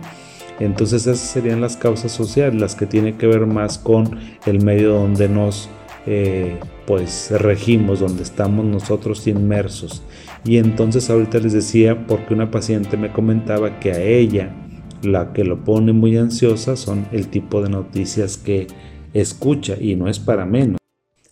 Entonces 0.60 1.02
esas 1.02 1.18
serían 1.18 1.60
las 1.60 1.76
causas 1.76 2.12
sociales, 2.12 2.60
las 2.60 2.74
que 2.74 2.86
tienen 2.86 3.18
que 3.18 3.26
ver 3.26 3.46
más 3.46 3.78
con 3.78 4.18
el 4.46 4.62
medio 4.62 4.92
donde 4.92 5.28
nos 5.28 5.68
eh, 6.06 6.58
pues 6.86 7.30
regimos, 7.30 8.00
donde 8.00 8.22
estamos 8.22 8.64
nosotros 8.64 9.26
inmersos. 9.26 10.02
Y 10.44 10.58
entonces 10.58 11.08
ahorita 11.10 11.38
les 11.38 11.52
decía, 11.52 12.06
porque 12.06 12.34
una 12.34 12.50
paciente 12.50 12.96
me 12.96 13.12
comentaba 13.12 13.78
que 13.78 13.92
a 13.92 14.00
ella 14.00 14.54
la 15.02 15.32
que 15.32 15.44
lo 15.44 15.64
pone 15.64 15.92
muy 15.92 16.16
ansiosa 16.16 16.76
son 16.76 17.06
el 17.12 17.28
tipo 17.28 17.62
de 17.62 17.70
noticias 17.70 18.36
que 18.36 18.66
escucha 19.14 19.76
y 19.80 19.96
no 19.96 20.08
es 20.08 20.18
para 20.18 20.44
menos. 20.44 20.81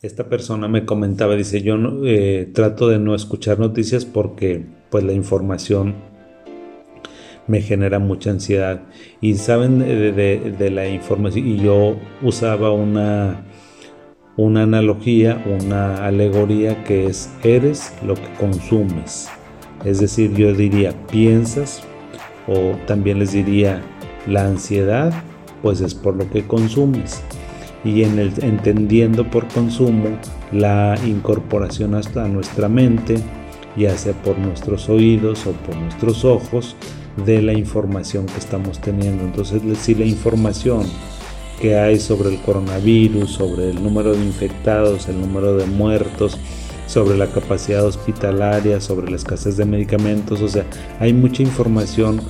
Esta 0.03 0.31
persona 0.31 0.67
me 0.67 0.87
comentaba, 0.87 1.37
dice, 1.37 1.61
yo 1.61 1.77
eh, 2.07 2.49
trato 2.55 2.89
de 2.89 2.99
no 2.99 3.15
escuchar 3.15 3.59
noticias 3.59 4.07
porque 4.07 4.65
pues 4.89 5.05
la 5.05 5.13
información 5.13 5.95
me 7.47 7.61
genera 7.61 7.99
mucha 7.99 8.31
ansiedad. 8.31 8.81
Y 9.21 9.35
saben 9.35 9.81
de, 9.81 10.71
la 10.73 10.89
información, 10.89 11.47
y 11.47 11.59
yo 11.59 11.99
usaba 12.23 12.73
una, 12.73 13.45
una 14.39 14.63
analogía, 14.63 15.45
una 15.47 16.07
alegoría 16.07 16.83
que 16.85 17.05
es, 17.05 17.31
eres 17.45 17.93
lo 18.03 18.15
que 18.15 18.33
consumes. 18.39 19.29
Es 19.85 20.01
decir, 20.01 20.33
yo 20.33 20.55
diría, 20.55 20.95
piensas, 21.09 21.83
o 22.49 22.75
también 22.87 23.19
les 23.19 23.33
diría, 23.33 23.83
la 24.27 24.47
ansiedad, 24.47 25.13
pues 25.61 25.83
es 25.83 25.95
por 25.95 26.17
lo 26.17 26.31
que 26.31 26.47
consumes. 26.47 27.23
Y 27.85 28.03
en 28.03 28.19
el 28.19 28.33
entendiendo 28.43 29.31
por 29.31 29.49
consumo 29.49 30.09
la 30.53 30.99
incorporación 31.07 31.95
hasta 31.95 32.29
nuestra 32.29 32.69
mente, 32.69 33.17
ya 33.77 33.97
sea 33.97 34.13
por 34.13 34.39
nuestros 34.39 34.89
oídos 34.89 35.47
o 35.47 35.53
por 35.53 35.77
nuestros 35.77 36.25
ojos, 36.25 36.77
de 37.25 37.43
la 37.43 37.53
información 37.53 38.27
que 38.27 38.39
estamos 38.39 38.81
teniendo. 38.81 39.25
Entonces, 39.25 39.63
si 39.79 39.95
la 39.95 40.05
información 40.05 40.87
que 41.61 41.77
hay 41.77 41.99
sobre 41.99 42.31
el 42.31 42.41
coronavirus, 42.41 43.31
sobre 43.31 43.71
el 43.71 43.83
número 43.83 44.13
de 44.13 44.25
infectados, 44.25 45.09
el 45.09 45.21
número 45.21 45.57
de 45.57 45.67
muertos, 45.67 46.39
sobre 46.87 47.17
la 47.17 47.29
capacidad 47.29 47.85
hospitalaria, 47.85 48.81
sobre 48.81 49.11
la 49.11 49.17
escasez 49.17 49.57
de 49.57 49.65
medicamentos, 49.65 50.41
o 50.41 50.49
sea, 50.49 50.65
hay 50.99 51.13
mucha 51.13 51.43
información 51.43 52.21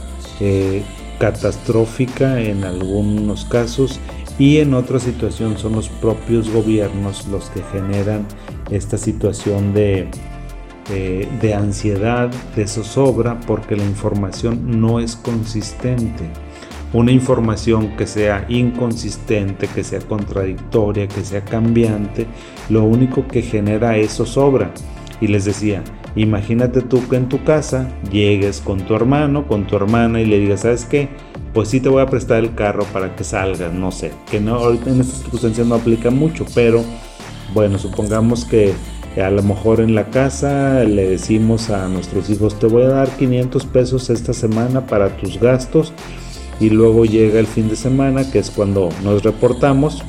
eh, 0.41 0.83
catastrófica 1.19 2.41
en 2.41 2.65
algunos 2.65 3.45
casos 3.45 4.01
y 4.41 4.57
en 4.57 4.73
otra 4.73 4.99
situación 4.99 5.59
son 5.59 5.73
los 5.73 5.91
propios 5.91 6.49
gobiernos 6.49 7.29
los 7.29 7.51
que 7.51 7.63
generan 7.73 8.27
esta 8.71 8.97
situación 8.97 9.75
de, 9.75 10.09
de 11.43 11.55
ansiedad, 11.55 12.31
de 12.57 12.67
zozobra, 12.67 13.39
porque 13.41 13.77
la 13.77 13.85
información 13.85 14.81
no 14.81 14.99
es 14.99 15.15
consistente. 15.15 16.25
Una 16.95 17.13
información 17.13 17.95
que 17.99 18.07
sea 18.07 18.47
inconsistente, 18.49 19.69
que 19.69 19.85
sea 19.85 20.01
contradictoria, 20.01 21.07
que 21.07 21.23
sea 21.23 21.45
cambiante, 21.45 22.27
lo 22.71 22.85
único 22.85 23.29
que 23.29 23.43
genera 23.43 23.99
es 23.99 24.13
zozobra. 24.15 24.73
Y 25.21 25.27
les 25.27 25.45
decía, 25.45 25.85
imagínate 26.17 26.83
tú 26.83 27.07
que 27.09 27.17
en 27.17 27.29
tu 27.29 27.43
casa 27.45 27.89
llegues 28.11 28.61
con 28.61 28.81
tu 28.81 28.95
hermano, 28.95 29.47
con 29.47 29.67
tu 29.67 29.77
hermana 29.77 30.21
y 30.21 30.27
le 30.27 30.39
digas, 30.39 30.61
¿sabes 30.61 30.85
qué? 30.85 31.09
Pues 31.55 31.69
sí 31.69 31.81
te 31.81 31.89
voy 31.89 32.03
a 32.03 32.07
prestar 32.07 32.39
el 32.39 32.55
carro 32.55 32.85
para 32.93 33.17
que 33.17 33.25
salgas, 33.25 33.73
no 33.73 33.91
sé, 33.91 34.13
que 34.31 34.41
no, 34.41 34.55
ahorita 34.55 34.91
en 34.91 35.01
estas 35.01 35.21
circunstancias 35.21 35.67
no 35.67 35.75
aplica 35.75 36.11
mucho, 36.11 36.47
pero 36.55 36.85
bueno, 37.55 37.79
supongamos 37.79 38.45
que 38.45 38.73
a 39.21 39.31
lo 39.31 39.43
mejor 39.43 39.81
en 39.81 39.95
la 39.95 40.11
casa 40.11 40.85
le 40.85 41.09
decimos 41.09 41.71
a 41.71 41.89
nuestros 41.89 42.31
hijos, 42.31 42.59
te 42.59 42.67
voy 42.67 42.85
a 42.85 42.89
dar 42.89 43.09
500 43.11 43.67
pesos 43.67 44.11
esta 44.11 44.33
semana 44.33 44.87
para 44.87 45.17
tus 45.17 45.41
gastos 45.41 45.93
y 46.61 46.71
luego 46.71 47.05
llega 47.05 47.41
el 47.41 47.47
fin 47.47 47.69
de 47.69 47.77
semana 47.77 48.31
que 48.31 48.39
es 48.39 48.51
cuando 48.51 48.91
nos 49.03 49.25
reportamos 49.25 50.05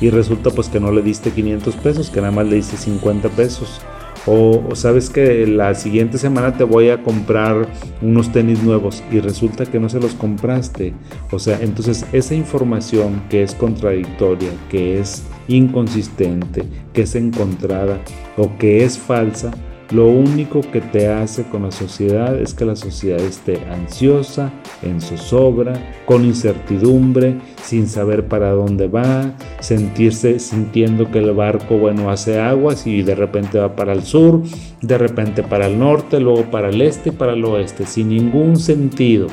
y 0.00 0.10
resulta 0.10 0.50
pues 0.50 0.68
que 0.68 0.80
no 0.80 0.90
le 0.90 1.02
diste 1.02 1.30
500 1.30 1.76
pesos, 1.76 2.10
que 2.10 2.20
nada 2.20 2.32
más 2.32 2.46
le 2.46 2.56
diste 2.56 2.76
50 2.76 3.28
pesos. 3.30 3.80
O, 4.26 4.74
sabes 4.74 5.08
que 5.08 5.46
la 5.46 5.74
siguiente 5.74 6.18
semana 6.18 6.56
te 6.56 6.64
voy 6.64 6.90
a 6.90 7.02
comprar 7.02 7.66
unos 8.02 8.30
tenis 8.32 8.62
nuevos 8.62 9.02
y 9.10 9.20
resulta 9.20 9.64
que 9.64 9.80
no 9.80 9.88
se 9.88 10.00
los 10.00 10.12
compraste. 10.14 10.92
O 11.30 11.38
sea, 11.38 11.58
entonces 11.60 12.04
esa 12.12 12.34
información 12.34 13.22
que 13.30 13.42
es 13.42 13.54
contradictoria, 13.54 14.50
que 14.68 15.00
es 15.00 15.22
inconsistente, 15.48 16.64
que 16.92 17.02
es 17.02 17.14
encontrada 17.14 17.98
o 18.36 18.56
que 18.58 18.84
es 18.84 18.98
falsa, 18.98 19.52
lo 19.90 20.06
único 20.06 20.60
que 20.60 20.80
te 20.80 21.08
hace 21.08 21.44
con 21.44 21.64
la 21.64 21.72
sociedad 21.72 22.40
es 22.40 22.54
que 22.54 22.64
la 22.64 22.76
sociedad 22.76 23.18
esté 23.18 23.58
ansiosa, 23.70 24.52
en 24.82 25.00
zozobra, 25.00 25.72
con 26.06 26.24
incertidumbre, 26.24 27.36
sin 27.62 27.88
saber 27.88 28.28
para 28.28 28.52
dónde 28.52 28.86
va, 28.86 29.34
sentirse 29.58 30.38
sintiendo 30.38 31.10
que 31.10 31.18
el 31.18 31.32
barco, 31.32 31.76
bueno, 31.76 32.10
hace 32.10 32.38
aguas 32.38 32.86
y 32.86 33.02
de 33.02 33.16
repente 33.16 33.58
va 33.58 33.74
para 33.74 33.92
el 33.92 34.02
sur, 34.02 34.42
de 34.80 34.96
repente 34.96 35.42
para 35.42 35.66
el 35.66 35.78
norte, 35.78 36.20
luego 36.20 36.44
para 36.50 36.68
el 36.68 36.80
este 36.82 37.08
y 37.08 37.12
para 37.12 37.32
el 37.32 37.44
oeste, 37.44 37.84
sin 37.84 38.10
ningún 38.10 38.58
sentido, 38.58 39.26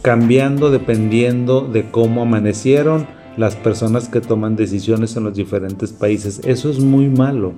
cambiando 0.00 0.70
dependiendo 0.70 1.60
de 1.60 1.90
cómo 1.90 2.22
amanecieron 2.22 3.06
las 3.36 3.54
personas 3.54 4.08
que 4.08 4.22
toman 4.22 4.56
decisiones 4.56 5.14
en 5.16 5.24
los 5.24 5.34
diferentes 5.34 5.92
países. 5.92 6.40
Eso 6.44 6.70
es 6.70 6.78
muy 6.78 7.08
malo. 7.08 7.52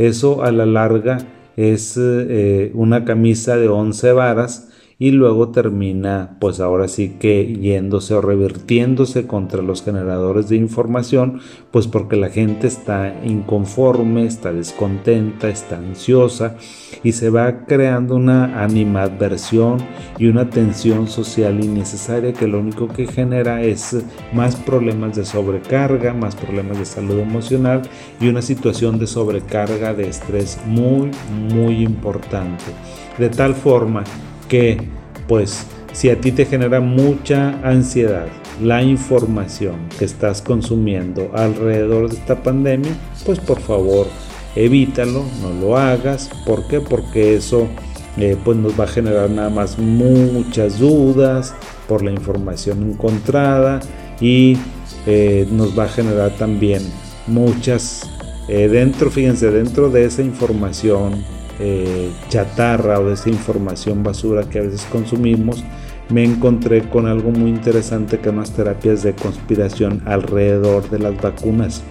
Eso 0.00 0.42
a 0.42 0.50
la 0.50 0.64
larga 0.64 1.18
es 1.56 1.98
eh, 2.00 2.70
una 2.72 3.04
camisa 3.04 3.58
de 3.58 3.68
11 3.68 4.12
varas 4.12 4.69
y 5.00 5.12
luego 5.12 5.48
termina 5.48 6.36
pues 6.40 6.60
ahora 6.60 6.86
sí 6.86 7.16
que 7.18 7.56
yéndose 7.56 8.12
o 8.12 8.20
revirtiéndose 8.20 9.26
contra 9.26 9.62
los 9.62 9.82
generadores 9.82 10.50
de 10.50 10.56
información 10.56 11.40
pues 11.70 11.86
porque 11.86 12.16
la 12.16 12.28
gente 12.28 12.66
está 12.66 13.16
inconforme, 13.24 14.26
está 14.26 14.52
descontenta, 14.52 15.48
está 15.48 15.78
ansiosa 15.78 16.56
y 17.02 17.12
se 17.12 17.30
va 17.30 17.64
creando 17.64 18.14
una 18.14 18.62
animadversión 18.62 19.78
y 20.18 20.26
una 20.26 20.50
tensión 20.50 21.08
social 21.08 21.64
innecesaria 21.64 22.34
que 22.34 22.46
lo 22.46 22.60
único 22.60 22.86
que 22.86 23.06
genera 23.06 23.62
es 23.62 23.96
más 24.34 24.54
problemas 24.54 25.16
de 25.16 25.24
sobrecarga, 25.24 26.12
más 26.12 26.36
problemas 26.36 26.78
de 26.78 26.84
salud 26.84 27.18
emocional 27.18 27.80
y 28.20 28.28
una 28.28 28.42
situación 28.42 28.98
de 28.98 29.06
sobrecarga 29.06 29.94
de 29.94 30.10
estrés 30.10 30.60
muy 30.66 31.10
muy 31.54 31.82
importante. 31.82 32.64
De 33.16 33.30
tal 33.30 33.54
forma 33.54 34.04
que 34.50 34.76
pues 35.26 35.64
si 35.92 36.10
a 36.10 36.20
ti 36.20 36.32
te 36.32 36.44
genera 36.44 36.80
mucha 36.80 37.58
ansiedad 37.62 38.26
la 38.60 38.82
información 38.82 39.76
que 39.98 40.04
estás 40.04 40.42
consumiendo 40.42 41.30
alrededor 41.34 42.10
de 42.10 42.16
esta 42.16 42.42
pandemia, 42.42 42.92
pues 43.24 43.38
por 43.38 43.58
favor 43.60 44.06
evítalo, 44.54 45.24
no 45.40 45.52
lo 45.60 45.78
hagas. 45.78 46.28
¿Por 46.44 46.66
qué? 46.68 46.80
Porque 46.80 47.36
eso 47.36 47.68
eh, 48.18 48.36
pues 48.44 48.58
nos 48.58 48.78
va 48.78 48.84
a 48.84 48.88
generar 48.88 49.30
nada 49.30 49.48
más 49.48 49.78
muchas 49.78 50.78
dudas 50.78 51.54
por 51.88 52.04
la 52.04 52.10
información 52.10 52.90
encontrada 52.90 53.80
y 54.20 54.58
eh, 55.06 55.48
nos 55.50 55.78
va 55.78 55.84
a 55.84 55.88
generar 55.88 56.32
también 56.32 56.82
muchas 57.26 58.10
eh, 58.48 58.68
dentro, 58.68 59.10
fíjense, 59.10 59.50
dentro 59.50 59.90
de 59.90 60.04
esa 60.04 60.22
información 60.22 61.24
eh, 61.60 62.10
chatarra 62.28 62.98
o 62.98 63.06
de 63.06 63.14
esa 63.14 63.28
información 63.28 64.02
basura 64.02 64.48
que 64.48 64.58
a 64.58 64.62
veces 64.62 64.86
consumimos, 64.90 65.62
me 66.08 66.24
encontré 66.24 66.88
con 66.88 67.06
algo 67.06 67.30
muy 67.30 67.50
interesante 67.50 68.18
que 68.18 68.30
unas 68.30 68.50
terapias 68.52 69.02
de 69.02 69.14
conspiración 69.14 70.02
alrededor 70.06 70.88
de 70.88 70.98
las 70.98 71.20
vacunas. 71.20 71.82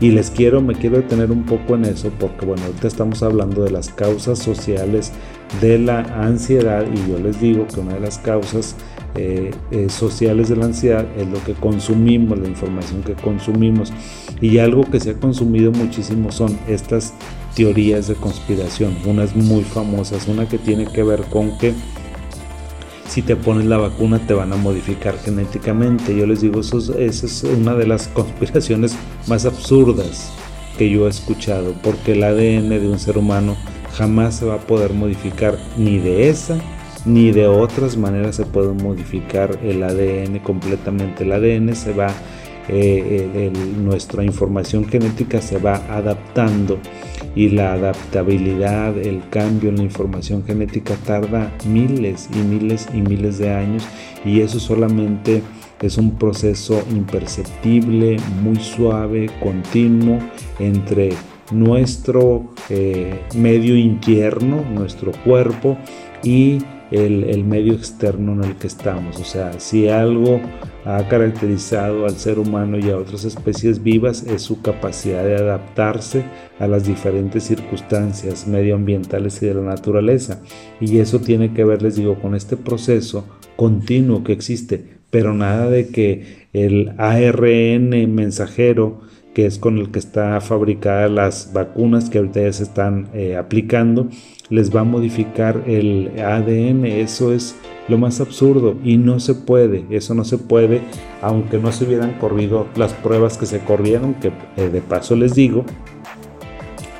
Y 0.00 0.10
les 0.10 0.30
quiero, 0.30 0.60
me 0.60 0.74
quiero 0.74 0.96
detener 0.96 1.30
un 1.30 1.44
poco 1.44 1.76
en 1.76 1.84
eso 1.84 2.10
porque 2.18 2.44
bueno, 2.44 2.62
ahorita 2.64 2.88
estamos 2.88 3.22
hablando 3.22 3.62
de 3.62 3.70
las 3.70 3.88
causas 3.90 4.40
sociales 4.40 5.12
de 5.60 5.78
la 5.78 6.00
ansiedad 6.00 6.84
y 6.92 7.10
yo 7.10 7.18
les 7.18 7.40
digo 7.40 7.66
que 7.68 7.80
una 7.80 7.94
de 7.94 8.00
las 8.00 8.18
causas 8.18 8.74
eh, 9.14 9.52
eh, 9.70 9.88
sociales 9.88 10.48
de 10.48 10.56
la 10.56 10.64
ansiedad 10.64 11.06
es 11.16 11.28
lo 11.28 11.42
que 11.44 11.54
consumimos, 11.54 12.38
la 12.38 12.48
información 12.48 13.02
que 13.02 13.14
consumimos. 13.14 13.92
Y 14.40 14.58
algo 14.58 14.82
que 14.90 14.98
se 14.98 15.10
ha 15.10 15.14
consumido 15.14 15.70
muchísimo 15.70 16.32
son 16.32 16.58
estas 16.66 17.14
teorías 17.54 18.08
de 18.08 18.14
conspiración, 18.14 18.96
unas 19.06 19.34
muy 19.34 19.62
famosas, 19.62 20.28
una 20.28 20.48
que 20.48 20.58
tiene 20.58 20.86
que 20.86 21.02
ver 21.02 21.22
con 21.24 21.56
que 21.58 21.74
si 23.08 23.22
te 23.22 23.36
pones 23.36 23.66
la 23.66 23.78
vacuna 23.78 24.18
te 24.26 24.34
van 24.34 24.52
a 24.52 24.56
modificar 24.56 25.16
genéticamente. 25.18 26.16
Yo 26.16 26.26
les 26.26 26.40
digo, 26.40 26.60
eso 26.60 26.78
esa 26.98 27.26
es 27.26 27.44
una 27.44 27.74
de 27.74 27.86
las 27.86 28.08
conspiraciones 28.14 28.96
más 29.26 29.46
absurdas 29.46 30.32
que 30.78 30.90
yo 30.90 31.06
he 31.06 31.10
escuchado, 31.10 31.74
porque 31.82 32.12
el 32.12 32.24
ADN 32.24 32.70
de 32.70 32.88
un 32.88 32.98
ser 32.98 33.16
humano 33.16 33.56
jamás 33.92 34.36
se 34.36 34.46
va 34.46 34.54
a 34.54 34.60
poder 34.60 34.92
modificar 34.92 35.56
ni 35.78 35.98
de 35.98 36.28
esa 36.28 36.58
ni 37.04 37.32
de 37.32 37.46
otras 37.46 37.96
maneras 37.96 38.36
se 38.36 38.46
puede 38.46 38.72
modificar 38.72 39.58
el 39.62 39.82
ADN 39.82 40.38
completamente. 40.38 41.24
El 41.24 41.32
ADN 41.32 41.74
se 41.74 41.92
va, 41.92 42.08
eh, 42.68 43.50
nuestra 43.82 44.24
información 44.24 44.86
genética 44.86 45.40
se 45.40 45.58
va 45.58 45.76
adaptando 45.88 46.78
y 47.34 47.48
la 47.48 47.72
adaptabilidad, 47.72 48.96
el 48.98 49.22
cambio 49.28 49.70
en 49.70 49.76
la 49.76 49.82
información 49.82 50.44
genética 50.44 50.94
tarda 51.04 51.52
miles 51.66 52.28
y 52.34 52.38
miles 52.38 52.88
y 52.94 53.00
miles 53.00 53.38
de 53.38 53.52
años 53.52 53.86
y 54.24 54.40
eso 54.40 54.60
solamente 54.60 55.42
es 55.82 55.98
un 55.98 56.12
proceso 56.12 56.82
imperceptible, 56.90 58.16
muy 58.42 58.56
suave, 58.56 59.28
continuo 59.42 60.18
entre 60.58 61.10
nuestro 61.50 62.54
eh, 62.70 63.20
medio 63.34 63.76
interno, 63.76 64.64
nuestro 64.72 65.12
cuerpo 65.24 65.76
y 66.22 66.58
el, 66.94 67.44
medio 67.44 67.74
externo 67.74 68.32
en 68.32 68.44
el 68.44 68.56
que 68.56 68.66
estamos. 68.66 69.18
O 69.18 69.24
sea, 69.24 69.58
si 69.58 69.88
algo 69.88 70.40
ha 70.84 71.06
caracterizado 71.08 72.04
al 72.04 72.16
ser 72.16 72.38
humano 72.38 72.78
y 72.78 72.90
a 72.90 72.96
otras 72.96 73.24
especies 73.24 73.82
vivas 73.82 74.22
es 74.24 74.42
su 74.42 74.60
capacidad 74.60 75.24
de 75.24 75.36
adaptarse 75.36 76.24
a 76.58 76.66
las 76.66 76.86
diferentes 76.86 77.44
circunstancias 77.44 78.46
medioambientales 78.46 79.42
y 79.42 79.46
de 79.46 79.54
la 79.54 79.62
naturaleza. 79.62 80.40
Y 80.80 80.98
eso 80.98 81.20
tiene 81.20 81.52
que 81.52 81.64
ver, 81.64 81.82
les 81.82 81.96
digo, 81.96 82.20
con 82.20 82.34
este 82.34 82.56
proceso 82.56 83.26
continuo 83.56 84.24
que 84.24 84.32
existe, 84.32 84.84
pero 85.10 85.32
nada 85.32 85.70
de 85.70 85.88
que 85.88 86.46
el 86.52 86.92
ARN 86.98 88.14
mensajero 88.14 89.02
que 89.34 89.46
es 89.46 89.58
con 89.58 89.78
el 89.78 89.90
que 89.90 89.98
está 89.98 90.40
fabricada 90.40 91.08
las 91.08 91.52
vacunas 91.52 92.08
que 92.08 92.18
ahorita 92.18 92.40
ya 92.42 92.52
se 92.52 92.62
están 92.62 93.08
eh, 93.12 93.36
aplicando, 93.36 94.06
les 94.48 94.74
va 94.74 94.80
a 94.80 94.84
modificar 94.84 95.64
el 95.66 96.12
ADN. 96.18 96.84
Eso 96.84 97.32
es 97.32 97.56
lo 97.88 97.98
más 97.98 98.20
absurdo 98.20 98.76
y 98.82 98.96
no 98.96 99.20
se 99.20 99.34
puede, 99.34 99.84
eso 99.90 100.14
no 100.14 100.24
se 100.24 100.38
puede, 100.38 100.80
aunque 101.20 101.58
no 101.58 101.72
se 101.72 101.84
hubieran 101.84 102.14
corrido 102.18 102.66
las 102.76 102.94
pruebas 102.94 103.36
que 103.36 103.46
se 103.46 103.58
corrieron, 103.58 104.14
que 104.14 104.32
eh, 104.56 104.70
de 104.70 104.80
paso 104.80 105.16
les 105.16 105.34
digo, 105.34 105.64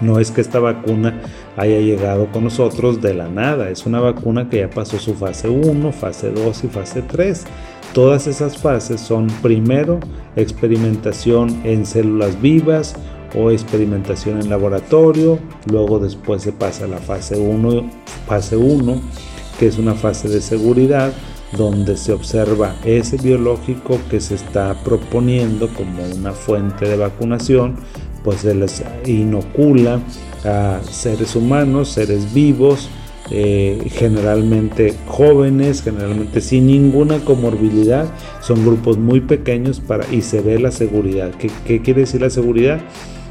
no 0.00 0.18
es 0.18 0.30
que 0.30 0.40
esta 0.40 0.58
vacuna 0.58 1.22
haya 1.56 1.78
llegado 1.78 2.30
con 2.32 2.44
nosotros 2.44 3.00
de 3.00 3.14
la 3.14 3.28
nada, 3.28 3.70
es 3.70 3.86
una 3.86 4.00
vacuna 4.00 4.50
que 4.50 4.58
ya 4.58 4.70
pasó 4.70 4.98
su 4.98 5.14
fase 5.14 5.48
1, 5.48 5.92
fase 5.92 6.30
2 6.32 6.64
y 6.64 6.68
fase 6.68 7.02
3. 7.02 7.46
Todas 7.94 8.26
esas 8.26 8.58
fases 8.58 9.00
son 9.00 9.28
primero 9.40 10.00
experimentación 10.34 11.60
en 11.62 11.86
células 11.86 12.42
vivas 12.42 12.96
o 13.36 13.52
experimentación 13.52 14.40
en 14.40 14.50
laboratorio, 14.50 15.38
luego 15.70 16.00
después 16.00 16.42
se 16.42 16.50
pasa 16.50 16.86
a 16.86 16.88
la 16.88 16.98
fase 16.98 17.38
1, 17.38 17.88
fase 18.26 18.56
1, 18.56 19.00
que 19.60 19.68
es 19.68 19.78
una 19.78 19.94
fase 19.94 20.28
de 20.28 20.40
seguridad 20.40 21.12
donde 21.56 21.96
se 21.96 22.12
observa 22.12 22.74
ese 22.84 23.16
biológico 23.16 24.00
que 24.10 24.20
se 24.20 24.34
está 24.34 24.74
proponiendo 24.82 25.68
como 25.68 26.02
una 26.04 26.32
fuente 26.32 26.88
de 26.88 26.96
vacunación, 26.96 27.76
pues 28.24 28.40
se 28.40 28.56
les 28.56 28.82
inocula 29.06 30.00
a 30.44 30.80
seres 30.90 31.36
humanos, 31.36 31.90
seres 31.90 32.34
vivos, 32.34 32.88
eh, 33.31 33.78
generalmente 33.90 34.95
jóvenes, 35.07 35.83
generalmente 35.83 36.43
sin 36.43 36.66
ninguna 36.66 37.19
comorbilidad, 37.21 38.07
son 38.40 38.64
grupos 38.66 38.99
muy 38.99 39.21
pequeños 39.21 39.81
para, 39.81 40.04
y 40.12 40.21
se 40.21 40.43
ve 40.43 40.59
la 40.59 40.71
seguridad. 40.71 41.31
¿Qué, 41.38 41.81
quiere 41.81 42.02
decir 42.02 42.21
la 42.21 42.31
seguridad? 42.31 42.81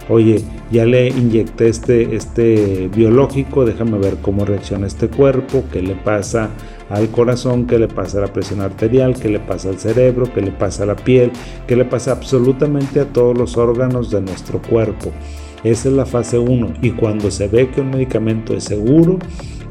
Oye, 0.09 0.43
ya 0.71 0.85
le 0.85 1.09
inyecté 1.09 1.69
este, 1.69 2.15
este 2.15 2.89
biológico, 2.93 3.65
déjame 3.65 3.99
ver 3.99 4.17
cómo 4.21 4.45
reacciona 4.45 4.87
este 4.87 5.07
cuerpo, 5.07 5.63
qué 5.71 5.81
le 5.81 5.95
pasa 5.95 6.49
al 6.89 7.09
corazón, 7.09 7.67
qué 7.67 7.79
le 7.79 7.87
pasa 7.87 8.17
a 8.17 8.21
la 8.21 8.33
presión 8.33 8.61
arterial, 8.61 9.13
qué 9.13 9.29
le 9.29 9.39
pasa 9.39 9.69
al 9.69 9.77
cerebro, 9.77 10.25
qué 10.33 10.41
le 10.41 10.51
pasa 10.51 10.83
a 10.83 10.87
la 10.87 10.95
piel, 10.95 11.31
qué 11.67 11.75
le 11.75 11.85
pasa 11.85 12.11
absolutamente 12.11 12.99
a 12.99 13.05
todos 13.05 13.37
los 13.37 13.57
órganos 13.57 14.09
de 14.09 14.21
nuestro 14.21 14.61
cuerpo. 14.61 15.11
Esa 15.63 15.87
es 15.87 15.95
la 15.95 16.05
fase 16.05 16.37
1 16.37 16.73
y 16.81 16.91
cuando 16.91 17.31
se 17.31 17.47
ve 17.47 17.69
que 17.69 17.79
un 17.79 17.91
medicamento 17.91 18.53
es 18.53 18.65
seguro, 18.65 19.19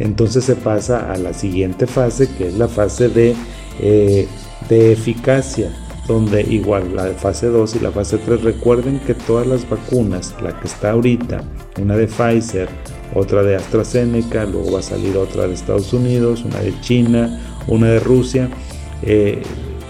entonces 0.03 0.45
se 0.45 0.57
pasa 0.57 1.13
a 1.13 1.17
la 1.17 1.33
siguiente 1.33 1.87
fase 1.87 2.29
que 2.37 2.49
es 2.49 2.55
la 2.55 2.69
fase 2.69 3.09
de, 3.09 3.35
eh, 3.81 4.27
de 4.69 4.93
eficacia 4.93 5.71
donde 6.07 6.43
igual 6.43 6.97
la 6.97 7.07
fase 7.13 7.47
2 7.47 7.77
y 7.77 7.79
la 7.79 7.93
fase 7.93 8.19
3 8.19 8.43
recuerden 8.43 8.99
que 9.01 9.15
todas 9.15 9.47
las 9.47 9.69
vacunas, 9.69 10.35
la 10.43 10.59
que 10.59 10.67
está 10.67 10.91
ahorita, 10.91 11.45
una 11.81 11.97
de 11.97 12.09
Pfizer, 12.09 12.69
otra 13.15 13.45
de 13.45 13.55
AstraZeneca, 13.55 14.45
luego 14.45 14.73
va 14.73 14.81
a 14.81 14.83
salir 14.83 15.17
otra 15.17 15.47
de 15.47 15.55
Estados 15.55 15.93
Unidos, 15.93 16.45
una 16.45 16.59
de 16.59 16.79
China, 16.81 17.41
una 17.69 17.87
de 17.87 18.01
Rusia, 18.01 18.49
eh, 19.03 19.43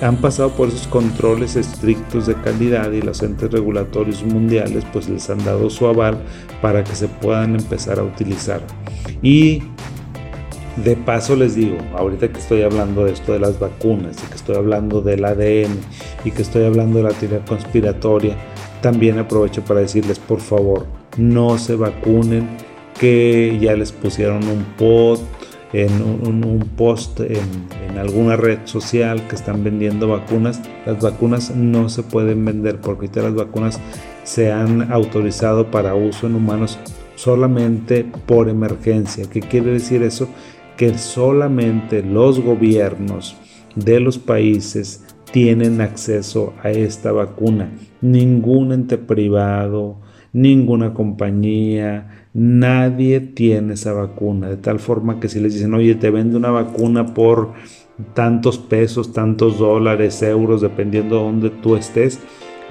han 0.03 0.16
pasado 0.16 0.51
por 0.51 0.68
esos 0.68 0.88
controles 0.88 1.55
estrictos 1.55 2.27
de 2.27 2.35
calidad 2.35 2.90
y 2.90 3.01
los 3.01 3.22
entes 3.22 3.51
regulatorios 3.51 4.25
mundiales 4.25 4.85
pues 4.92 5.09
les 5.09 5.31
han 5.31 5.42
dado 5.44 5.70
su 5.70 5.87
aval 5.87 6.18
para 6.61 6.83
que 6.83 6.94
se 6.94 7.07
puedan 7.07 7.55
empezar 7.55 8.01
a 8.01 8.03
utilizar. 8.03 8.61
Y 9.22 9.62
de 10.76 10.96
paso 10.96 11.37
les 11.37 11.54
digo, 11.54 11.76
ahorita 11.94 12.28
que 12.28 12.38
estoy 12.38 12.62
hablando 12.62 13.04
de 13.04 13.12
esto 13.12 13.32
de 13.32 13.40
las 13.40 13.58
vacunas 13.58 14.16
y 14.22 14.26
que 14.28 14.35
estoy 14.35 14.56
hablando 14.56 15.00
del 15.00 15.24
ADN 15.24 15.78
y 16.24 16.30
que 16.30 16.42
estoy 16.42 16.64
hablando 16.64 16.98
de 16.98 17.04
la 17.04 17.11
teoría 17.11 17.44
conspiratoria, 17.44 18.37
también 18.80 19.18
aprovecho 19.18 19.62
para 19.62 19.80
decirles 19.80 20.18
por 20.18 20.40
favor, 20.40 20.87
no 21.16 21.58
se 21.58 21.76
vacunen, 21.76 22.48
que 22.98 23.58
ya 23.61 23.74
les 23.74 23.92
pusieron 23.92 24.44
un 24.46 24.64
en 25.72 26.02
un, 26.02 26.61
post 26.76 27.20
en, 27.20 27.98
alguna 27.98 28.37
red 28.37 28.58
social 28.64 29.26
que 29.26 29.35
están 29.35 29.64
vendiendo 29.64 30.08
vacunas. 30.08 30.61
Las 30.87 31.00
vacunas 31.00 31.54
no 31.54 31.88
se 31.88 32.02
pueden 32.02 32.44
vender 32.44 32.80
porque 32.80 33.06
ahorita 33.06 33.22
las 33.22 33.35
vacunas 33.35 33.80
se 34.24 34.52
han 34.52 34.92
autorizado 34.92 35.70
para 35.70 35.94
uso 35.94 36.26
en 36.26 36.35
humanos 36.35 36.78
solamente 37.14 38.04
por 38.26 38.48
emergencia. 38.48 39.24
¿Qué 39.30 39.40
quiere 39.40 39.72
decir 39.72 40.02
eso? 40.02 40.28
Que 40.76 40.96
solamente 40.98 42.02
los 42.02 42.40
gobiernos 42.40 43.37
de 43.74 44.00
los 44.00 44.18
países 44.18 45.04
tienen 45.30 45.80
acceso 45.80 46.52
a 46.62 46.70
esta 46.70 47.12
vacuna. 47.12 47.72
Ningún 48.00 48.72
ente 48.72 48.98
privado, 48.98 49.98
ninguna 50.32 50.92
compañía, 50.92 52.26
nadie 52.35 53.20
tiene 53.20 53.74
esa 53.74 53.92
vacuna. 53.92 54.48
De 54.48 54.56
tal 54.56 54.78
forma 54.78 55.20
que 55.20 55.28
si 55.28 55.40
les 55.40 55.54
dicen, 55.54 55.74
oye, 55.74 55.94
te 55.94 56.11
vende 56.11 56.37
una 56.37 56.50
vacuna 56.50 57.14
por 57.14 57.52
tantos 58.14 58.58
pesos, 58.58 59.12
tantos 59.12 59.58
dólares, 59.58 60.22
euros, 60.22 60.61
dependiendo 60.61 61.16
de 61.16 61.22
dónde 61.22 61.50
tú 61.50 61.76
estés, 61.76 62.20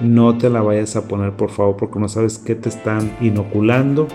no 0.00 0.36
te 0.38 0.50
la 0.50 0.62
vayas 0.62 0.96
a 0.96 1.06
poner 1.06 1.32
por 1.32 1.50
favor 1.50 1.76
porque 1.76 2.00
no 2.00 2.08
sabes 2.08 2.38
qué 2.38 2.54
te 2.54 2.68
están 2.68 3.16
inoculando 3.20 4.08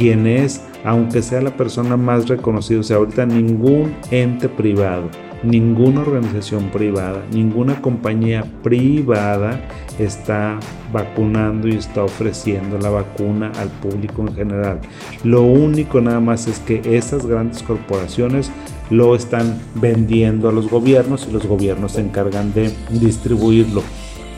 quién 0.00 0.26
es, 0.26 0.62
aunque 0.82 1.20
sea 1.20 1.42
la 1.42 1.54
persona 1.54 1.98
más 1.98 2.26
reconocida. 2.26 2.80
O 2.80 2.82
sea, 2.82 2.96
ahorita 2.96 3.26
ningún 3.26 3.94
ente 4.10 4.48
privado, 4.48 5.10
ninguna 5.42 6.00
organización 6.00 6.70
privada, 6.70 7.22
ninguna 7.34 7.82
compañía 7.82 8.44
privada 8.62 9.60
está 9.98 10.58
vacunando 10.90 11.68
y 11.68 11.76
está 11.76 12.02
ofreciendo 12.02 12.78
la 12.78 12.88
vacuna 12.88 13.52
al 13.58 13.68
público 13.68 14.22
en 14.22 14.34
general. 14.34 14.80
Lo 15.22 15.42
único 15.42 16.00
nada 16.00 16.20
más 16.20 16.46
es 16.46 16.60
que 16.60 16.80
esas 16.96 17.26
grandes 17.26 17.62
corporaciones 17.62 18.50
lo 18.88 19.14
están 19.14 19.60
vendiendo 19.74 20.48
a 20.48 20.52
los 20.52 20.70
gobiernos 20.70 21.26
y 21.28 21.32
los 21.32 21.44
gobiernos 21.44 21.92
se 21.92 22.00
encargan 22.00 22.54
de 22.54 22.72
distribuirlo. 22.88 23.82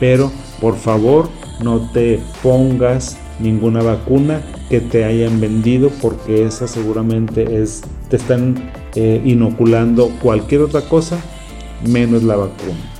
Pero 0.01 0.29
por 0.59 0.75
favor 0.75 1.29
no 1.63 1.89
te 1.91 2.19
pongas 2.41 3.17
ninguna 3.39 3.81
vacuna 3.81 4.41
que 4.69 4.79
te 4.79 5.05
hayan 5.05 5.39
vendido 5.39 5.91
porque 6.01 6.45
esa 6.45 6.67
seguramente 6.67 7.61
es 7.61 7.81
te 8.09 8.17
están 8.17 8.71
eh, 8.95 9.21
inoculando 9.25 10.09
cualquier 10.21 10.61
otra 10.61 10.81
cosa 10.81 11.19
menos 11.87 12.23
la 12.23 12.35
vacuna. 12.35 12.93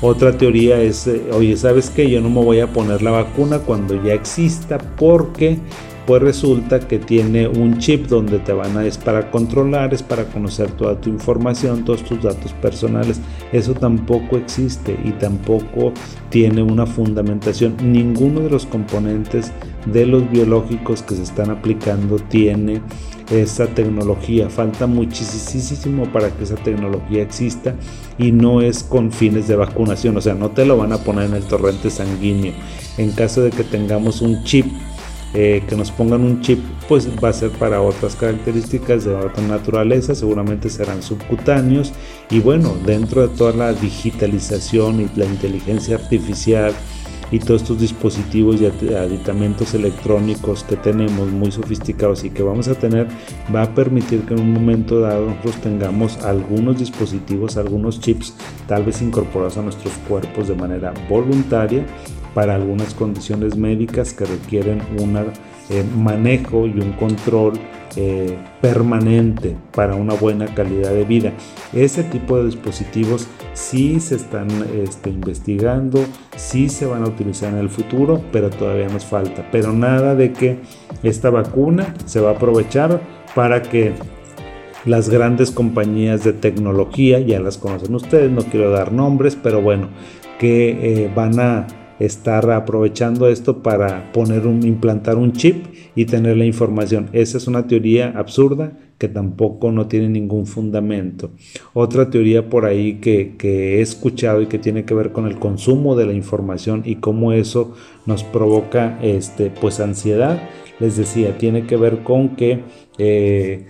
Otra 0.00 0.36
teoría 0.36 0.80
es, 0.82 1.06
eh, 1.06 1.22
oye, 1.32 1.56
¿sabes 1.56 1.88
qué? 1.88 2.10
Yo 2.10 2.20
no 2.20 2.28
me 2.28 2.42
voy 2.42 2.60
a 2.60 2.72
poner 2.72 3.00
la 3.00 3.10
vacuna 3.10 3.60
cuando 3.60 4.02
ya 4.02 4.12
exista 4.12 4.78
porque 4.78 5.58
pues 6.06 6.22
resulta 6.22 6.80
que 6.80 6.98
tiene 6.98 7.48
un 7.48 7.78
chip 7.78 8.06
donde 8.06 8.38
te 8.38 8.52
van 8.52 8.76
a 8.76 8.86
es 8.86 8.98
para 8.98 9.30
controlar, 9.30 9.94
es 9.94 10.02
para 10.02 10.26
conocer 10.26 10.70
toda 10.72 11.00
tu 11.00 11.08
información, 11.08 11.84
todos 11.84 12.02
tus 12.04 12.22
datos 12.22 12.52
personales. 12.52 13.20
Eso 13.52 13.74
tampoco 13.74 14.36
existe 14.36 14.98
y 15.04 15.12
tampoco 15.12 15.92
tiene 16.28 16.62
una 16.62 16.86
fundamentación. 16.86 17.76
Ninguno 17.82 18.40
de 18.40 18.50
los 18.50 18.66
componentes 18.66 19.52
de 19.86 20.06
los 20.06 20.30
biológicos 20.30 21.02
que 21.02 21.14
se 21.14 21.22
están 21.22 21.50
aplicando 21.50 22.18
tiene 22.18 22.82
esa 23.30 23.66
tecnología. 23.66 24.50
Falta 24.50 24.86
muchísimo 24.86 26.04
para 26.12 26.30
que 26.30 26.44
esa 26.44 26.56
tecnología 26.56 27.22
exista 27.22 27.74
y 28.18 28.32
no 28.32 28.60
es 28.60 28.82
con 28.82 29.10
fines 29.10 29.48
de 29.48 29.56
vacunación. 29.56 30.16
O 30.16 30.20
sea, 30.20 30.34
no 30.34 30.50
te 30.50 30.66
lo 30.66 30.76
van 30.76 30.92
a 30.92 30.98
poner 30.98 31.26
en 31.26 31.34
el 31.34 31.44
torrente 31.44 31.88
sanguíneo. 31.88 32.52
En 32.98 33.12
caso 33.12 33.40
de 33.42 33.50
que 33.50 33.64
tengamos 33.64 34.20
un 34.20 34.44
chip 34.44 34.66
eh, 35.34 35.64
que 35.68 35.74
nos 35.74 35.90
pongan 35.90 36.22
un 36.22 36.40
chip, 36.42 36.60
pues 36.88 37.08
va 37.22 37.30
a 37.30 37.32
ser 37.32 37.50
para 37.50 37.80
otras 37.80 38.14
características 38.14 39.04
de 39.04 39.14
otra 39.14 39.42
naturaleza, 39.42 40.14
seguramente 40.14 40.70
serán 40.70 41.02
subcutáneos. 41.02 41.92
Y 42.30 42.38
bueno, 42.38 42.76
dentro 42.86 43.26
de 43.26 43.36
toda 43.36 43.52
la 43.52 43.72
digitalización 43.72 45.00
y 45.00 45.18
la 45.18 45.24
inteligencia 45.24 45.96
artificial 45.96 46.72
y 47.30 47.38
todos 47.38 47.62
estos 47.62 47.80
dispositivos 47.80 48.60
y 48.60 48.66
aditamentos 48.66 49.74
electrónicos 49.74 50.64
que 50.64 50.76
tenemos 50.76 51.30
muy 51.30 51.50
sofisticados 51.50 52.24
y 52.24 52.30
que 52.30 52.42
vamos 52.42 52.68
a 52.68 52.74
tener 52.74 53.08
va 53.54 53.62
a 53.62 53.74
permitir 53.74 54.22
que 54.22 54.34
en 54.34 54.40
un 54.40 54.52
momento 54.52 55.00
dado 55.00 55.26
nosotros 55.26 55.56
tengamos 55.56 56.18
algunos 56.18 56.78
dispositivos, 56.78 57.56
algunos 57.56 58.00
chips 58.00 58.34
tal 58.68 58.84
vez 58.84 59.02
incorporados 59.02 59.56
a 59.56 59.62
nuestros 59.62 59.94
cuerpos 60.08 60.48
de 60.48 60.54
manera 60.54 60.92
voluntaria 61.08 61.84
para 62.34 62.54
algunas 62.54 62.94
condiciones 62.94 63.56
médicas 63.56 64.12
que 64.12 64.24
requieren 64.24 64.82
un 64.98 65.16
eh, 65.70 65.84
manejo 65.96 66.66
y 66.66 66.72
un 66.72 66.92
control 66.92 67.54
eh, 67.96 68.36
permanente 68.60 69.56
para 69.72 69.94
una 69.94 70.14
buena 70.14 70.46
calidad 70.46 70.90
de 70.90 71.04
vida. 71.04 71.32
Ese 71.72 72.02
tipo 72.02 72.36
de 72.38 72.46
dispositivos 72.46 73.28
sí 73.52 74.00
se 74.00 74.16
están 74.16 74.48
este, 74.74 75.10
investigando, 75.10 76.04
sí 76.34 76.68
se 76.68 76.86
van 76.86 77.04
a 77.04 77.06
utilizar 77.08 77.52
en 77.52 77.60
el 77.60 77.70
futuro, 77.70 78.20
pero 78.32 78.50
todavía 78.50 78.88
nos 78.88 79.04
falta. 79.04 79.48
Pero 79.52 79.72
nada 79.72 80.16
de 80.16 80.32
que 80.32 80.58
esta 81.04 81.30
vacuna 81.30 81.94
se 82.04 82.20
va 82.20 82.30
a 82.30 82.34
aprovechar 82.34 83.00
para 83.34 83.62
que 83.62 83.92
las 84.84 85.08
grandes 85.08 85.50
compañías 85.50 86.24
de 86.24 86.32
tecnología, 86.32 87.20
ya 87.20 87.38
las 87.40 87.58
conocen 87.58 87.94
ustedes, 87.94 88.30
no 88.30 88.42
quiero 88.42 88.70
dar 88.70 88.92
nombres, 88.92 89.36
pero 89.40 89.62
bueno, 89.62 89.88
que 90.38 91.04
eh, 91.04 91.12
van 91.14 91.38
a 91.38 91.66
estar 91.98 92.50
aprovechando 92.50 93.28
esto 93.28 93.62
para 93.62 94.12
poner 94.12 94.46
un, 94.46 94.66
implantar 94.66 95.16
un 95.16 95.32
chip 95.32 95.66
y 95.94 96.06
tener 96.06 96.36
la 96.36 96.44
información. 96.44 97.08
Esa 97.12 97.38
es 97.38 97.46
una 97.46 97.66
teoría 97.66 98.12
absurda 98.16 98.72
que 98.98 99.08
tampoco 99.08 99.72
no 99.72 99.86
tiene 99.86 100.08
ningún 100.08 100.46
fundamento. 100.46 101.30
Otra 101.72 102.10
teoría 102.10 102.48
por 102.48 102.64
ahí 102.64 102.94
que, 102.94 103.34
he 103.40 103.80
escuchado 103.80 104.42
y 104.42 104.46
que 104.46 104.58
tiene 104.58 104.84
que 104.84 104.94
ver 104.94 105.12
con 105.12 105.26
el 105.26 105.38
consumo 105.38 105.96
de 105.96 106.06
la 106.06 106.12
información 106.12 106.82
y 106.84 106.96
cómo 106.96 107.32
eso 107.32 107.74
nos 108.06 108.24
provoca 108.24 108.98
este, 109.02 109.50
pues 109.50 109.80
ansiedad. 109.80 110.48
Les 110.80 110.96
decía, 110.96 111.38
tiene 111.38 111.66
que 111.66 111.76
ver 111.76 112.02
con 112.02 112.30
que 112.36 112.62
eh, 112.98 113.66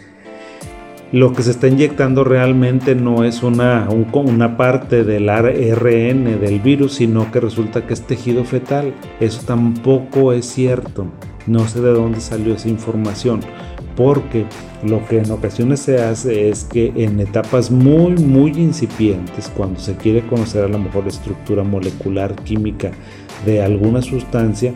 lo 1.15 1.33
que 1.33 1.45
se 1.45 1.53
está 1.53 1.69
inyectando 1.69 2.25
realmente 2.25 2.97
no 2.97 3.23
es 3.23 3.45
una, 3.45 3.89
una 3.89 4.57
parte 4.57 5.05
del 5.05 5.29
ARN 5.29 6.41
del 6.41 6.59
virus, 6.59 6.95
sino 6.95 7.31
que 7.31 7.39
resulta 7.39 7.87
que 7.87 7.95
es 7.95 8.03
tejido 8.03 8.43
fetal. 8.43 8.93
Eso 9.21 9.41
tampoco 9.47 10.33
es 10.33 10.45
cierto. 10.45 11.07
No 11.47 11.69
sé 11.69 11.81
de 11.83 11.93
dónde 11.93 12.21
salió 12.21 12.55
esa 12.55 12.69
información. 12.69 13.39
Porque 13.95 14.45
lo 14.85 15.07
que 15.07 15.19
en 15.19 15.31
ocasiones 15.31 15.79
se 15.79 16.03
hace 16.03 16.49
es 16.49 16.65
que 16.65 16.93
en 16.97 17.21
etapas 17.21 17.71
muy, 17.71 18.15
muy 18.15 18.51
incipientes, 18.51 19.53
cuando 19.57 19.79
se 19.79 19.95
quiere 19.95 20.27
conocer 20.27 20.65
a 20.65 20.69
lo 20.69 20.81
mejor 20.81 21.05
la 21.05 21.11
estructura 21.11 21.63
molecular 21.63 22.35
química 22.43 22.91
de 23.47 23.63
alguna 23.63 24.03
sustancia, 24.03 24.73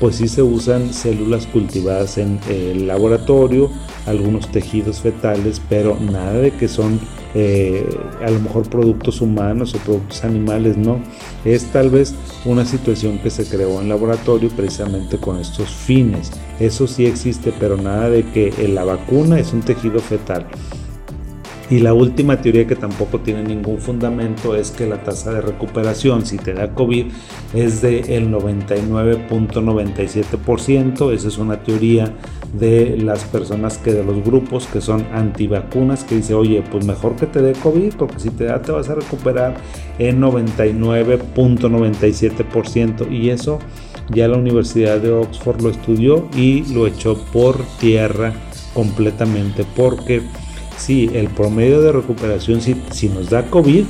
pues 0.00 0.16
sí 0.16 0.28
se 0.28 0.42
usan 0.42 0.92
células 0.92 1.46
cultivadas 1.46 2.18
en 2.18 2.38
el 2.48 2.86
laboratorio, 2.86 3.70
algunos 4.06 4.50
tejidos 4.50 5.00
fetales, 5.00 5.60
pero 5.68 5.98
nada 6.00 6.34
de 6.34 6.52
que 6.52 6.68
son 6.68 7.00
eh, 7.34 7.86
a 8.24 8.30
lo 8.30 8.40
mejor 8.40 8.68
productos 8.68 9.20
humanos 9.20 9.74
o 9.74 9.78
productos 9.78 10.24
animales, 10.24 10.76
no. 10.76 11.00
Es 11.44 11.64
tal 11.66 11.90
vez 11.90 12.14
una 12.44 12.64
situación 12.64 13.18
que 13.18 13.30
se 13.30 13.44
creó 13.44 13.80
en 13.80 13.88
laboratorio 13.88 14.48
precisamente 14.50 15.18
con 15.18 15.38
estos 15.38 15.68
fines. 15.68 16.30
Eso 16.58 16.86
sí 16.86 17.06
existe, 17.06 17.52
pero 17.58 17.76
nada 17.76 18.08
de 18.08 18.24
que 18.24 18.68
la 18.68 18.84
vacuna 18.84 19.38
es 19.38 19.52
un 19.52 19.60
tejido 19.60 20.00
fetal. 20.00 20.46
Y 21.70 21.80
la 21.80 21.92
última 21.92 22.40
teoría 22.40 22.66
que 22.66 22.76
tampoco 22.76 23.20
tiene 23.20 23.42
ningún 23.42 23.76
fundamento 23.78 24.56
es 24.56 24.70
que 24.70 24.86
la 24.86 25.02
tasa 25.02 25.32
de 25.32 25.42
recuperación 25.42 26.24
si 26.24 26.38
te 26.38 26.54
da 26.54 26.74
COVID 26.74 27.08
es 27.52 27.82
de 27.82 28.16
el 28.16 28.30
99.97%. 28.30 31.12
Esa 31.12 31.28
es 31.28 31.36
una 31.36 31.62
teoría 31.62 32.10
de 32.54 32.96
las 32.96 33.24
personas 33.24 33.76
que 33.76 33.92
de 33.92 34.02
los 34.02 34.24
grupos 34.24 34.66
que 34.66 34.80
son 34.80 35.04
antivacunas 35.12 36.04
que 36.04 36.14
dice, 36.16 36.32
oye, 36.32 36.64
pues 36.70 36.86
mejor 36.86 37.16
que 37.16 37.26
te 37.26 37.42
dé 37.42 37.52
COVID 37.52 37.96
porque 37.96 38.18
si 38.18 38.30
te 38.30 38.44
da 38.44 38.62
te 38.62 38.72
vas 38.72 38.88
a 38.88 38.94
recuperar 38.94 39.56
en 39.98 40.22
99.97%. 40.22 43.12
Y 43.12 43.28
eso 43.28 43.58
ya 44.08 44.26
la 44.26 44.38
Universidad 44.38 45.00
de 45.00 45.12
Oxford 45.12 45.60
lo 45.60 45.68
estudió 45.68 46.30
y 46.34 46.62
lo 46.72 46.86
echó 46.86 47.22
por 47.30 47.58
tierra 47.78 48.32
completamente 48.72 49.66
porque 49.76 50.22
si 50.78 51.10
el 51.12 51.28
promedio 51.28 51.82
de 51.82 51.92
recuperación, 51.92 52.60
si, 52.60 52.80
si 52.90 53.08
nos 53.08 53.28
da 53.28 53.44
COVID, 53.50 53.84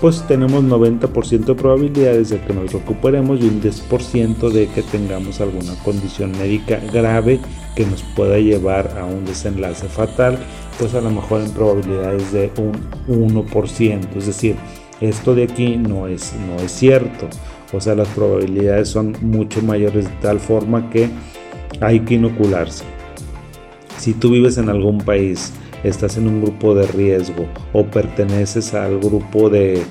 pues 0.00 0.26
tenemos 0.26 0.62
90% 0.64 1.44
de 1.44 1.54
probabilidades 1.54 2.30
de 2.30 2.40
que 2.40 2.52
nos 2.52 2.72
recuperemos 2.72 3.40
y 3.40 3.44
un 3.44 3.62
10% 3.62 4.50
de 4.50 4.66
que 4.68 4.82
tengamos 4.82 5.40
alguna 5.40 5.74
condición 5.84 6.32
médica 6.32 6.80
grave 6.92 7.40
que 7.74 7.86
nos 7.86 8.02
pueda 8.02 8.38
llevar 8.38 8.98
a 8.98 9.04
un 9.04 9.24
desenlace 9.24 9.88
fatal, 9.88 10.38
pues 10.78 10.94
a 10.94 11.00
lo 11.00 11.10
mejor 11.10 11.42
en 11.42 11.50
probabilidades 11.50 12.32
de 12.32 12.50
un 13.08 13.34
1%. 13.34 14.16
Es 14.16 14.26
decir, 14.26 14.56
esto 15.00 15.34
de 15.34 15.44
aquí 15.44 15.76
no 15.76 16.08
es, 16.08 16.34
no 16.46 16.62
es 16.62 16.72
cierto. 16.72 17.28
O 17.72 17.80
sea, 17.80 17.94
las 17.94 18.08
probabilidades 18.08 18.88
son 18.88 19.16
mucho 19.22 19.62
mayores 19.62 20.04
de 20.04 20.16
tal 20.20 20.40
forma 20.40 20.90
que 20.90 21.08
hay 21.80 22.00
que 22.00 22.14
inocularse. 22.14 22.84
Si 23.98 24.12
tú 24.12 24.30
vives 24.30 24.58
en 24.58 24.68
algún 24.68 24.98
país 24.98 25.52
estás 25.84 26.16
en 26.16 26.28
un 26.28 26.42
grupo 26.42 26.74
de 26.74 26.86
riesgo 26.86 27.46
o 27.72 27.84
perteneces 27.84 28.74
al 28.74 28.98
grupo 28.98 29.50
de, 29.50 29.82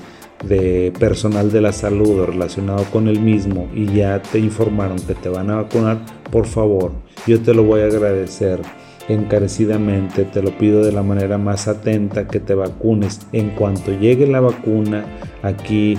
personal 0.98 1.50
de 1.50 1.60
la 1.60 1.72
salud 1.72 2.24
relacionado 2.24 2.84
con 2.92 3.08
el 3.08 3.20
mismo 3.20 3.68
y 3.74 3.86
ya 3.86 4.20
te 4.20 4.38
informaron 4.38 4.98
que 4.98 5.14
te 5.14 5.28
van 5.28 5.50
a 5.50 5.56
vacunar, 5.56 5.98
por 6.30 6.46
favor, 6.46 6.92
yo 7.26 7.40
te 7.40 7.54
lo 7.54 7.64
voy 7.64 7.80
a 7.80 7.86
agradecer 7.86 8.60
encarecidamente, 9.08 10.24
te 10.24 10.42
lo 10.42 10.50
pido 10.58 10.84
de 10.84 10.92
la 10.92 11.02
manera 11.02 11.38
más 11.38 11.68
atenta 11.68 12.26
que 12.26 12.40
te 12.40 12.54
vacunes. 12.54 13.20
En 13.32 13.50
cuanto 13.50 13.92
llegue 13.92 14.26
la 14.26 14.40
vacuna 14.40 15.04
aquí 15.42 15.96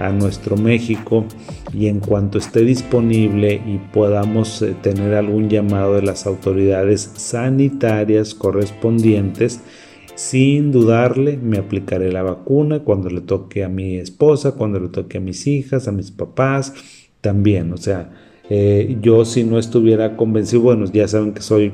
a 0.00 0.10
nuestro 0.10 0.56
México 0.56 1.24
y 1.72 1.88
en 1.88 2.00
cuanto 2.00 2.38
esté 2.38 2.60
disponible 2.60 3.54
y 3.54 3.78
podamos 3.92 4.62
eh, 4.62 4.74
tener 4.80 5.14
algún 5.14 5.48
llamado 5.48 5.94
de 5.94 6.02
las 6.02 6.26
autoridades 6.26 7.12
sanitarias 7.16 8.34
correspondientes, 8.34 9.60
sin 10.14 10.72
dudarle 10.72 11.36
me 11.36 11.58
aplicaré 11.58 12.12
la 12.12 12.22
vacuna 12.22 12.80
cuando 12.80 13.10
le 13.10 13.20
toque 13.20 13.64
a 13.64 13.68
mi 13.68 13.96
esposa, 13.96 14.52
cuando 14.52 14.80
le 14.80 14.88
toque 14.88 15.18
a 15.18 15.20
mis 15.20 15.46
hijas, 15.46 15.88
a 15.88 15.92
mis 15.92 16.10
papás, 16.10 16.74
también. 17.20 17.72
O 17.72 17.76
sea, 17.76 18.10
eh, 18.50 18.96
yo 19.00 19.24
si 19.24 19.44
no 19.44 19.58
estuviera 19.58 20.16
convencido, 20.16 20.62
bueno, 20.62 20.86
ya 20.86 21.08
saben 21.08 21.32
que 21.32 21.42
soy 21.42 21.72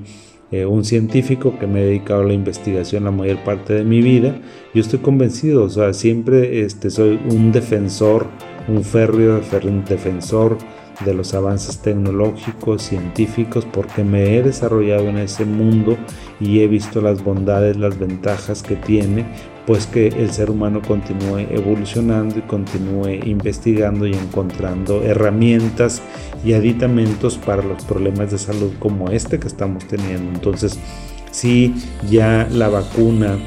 eh, 0.54 0.66
un 0.66 0.84
científico 0.84 1.58
que 1.58 1.66
me 1.66 1.82
he 1.82 1.86
dedicado 1.86 2.22
a 2.22 2.26
la 2.26 2.32
investigación 2.32 3.04
la 3.04 3.10
mayor 3.10 3.42
parte 3.42 3.74
de 3.74 3.82
mi 3.82 4.00
vida, 4.02 4.36
yo 4.72 4.80
estoy 4.80 5.00
convencido, 5.00 5.64
o 5.64 5.68
sea, 5.68 5.92
siempre 5.92 6.60
este, 6.60 6.90
soy 6.90 7.18
un 7.28 7.50
defensor, 7.50 8.28
un 8.68 8.84
férreo 8.84 9.40
defensor 9.88 10.56
de 11.04 11.12
los 11.12 11.34
avances 11.34 11.78
tecnológicos, 11.78 12.82
científicos, 12.82 13.66
porque 13.72 14.04
me 14.04 14.36
he 14.36 14.42
desarrollado 14.42 15.08
en 15.08 15.18
ese 15.18 15.44
mundo 15.44 15.96
y 16.38 16.60
he 16.60 16.68
visto 16.68 17.00
las 17.00 17.24
bondades, 17.24 17.76
las 17.76 17.98
ventajas 17.98 18.62
que 18.62 18.76
tiene, 18.76 19.24
pues 19.66 19.86
que 19.86 20.08
el 20.08 20.30
ser 20.30 20.50
humano 20.50 20.82
continúe 20.86 21.46
evolucionando 21.50 22.38
y 22.38 22.42
continúe 22.42 23.20
investigando 23.24 24.06
y 24.06 24.12
encontrando 24.12 25.02
herramientas 25.02 26.02
y 26.44 26.52
aditamentos 26.52 27.38
para 27.38 27.62
los 27.62 27.82
problemas 27.84 28.30
de 28.30 28.38
salud 28.38 28.72
como 28.78 29.10
este 29.10 29.38
que 29.38 29.48
estamos 29.48 29.86
teniendo. 29.86 30.30
Entonces, 30.32 30.78
si 31.30 31.74
ya 32.10 32.46
la 32.50 32.68
vacuna 32.68 33.38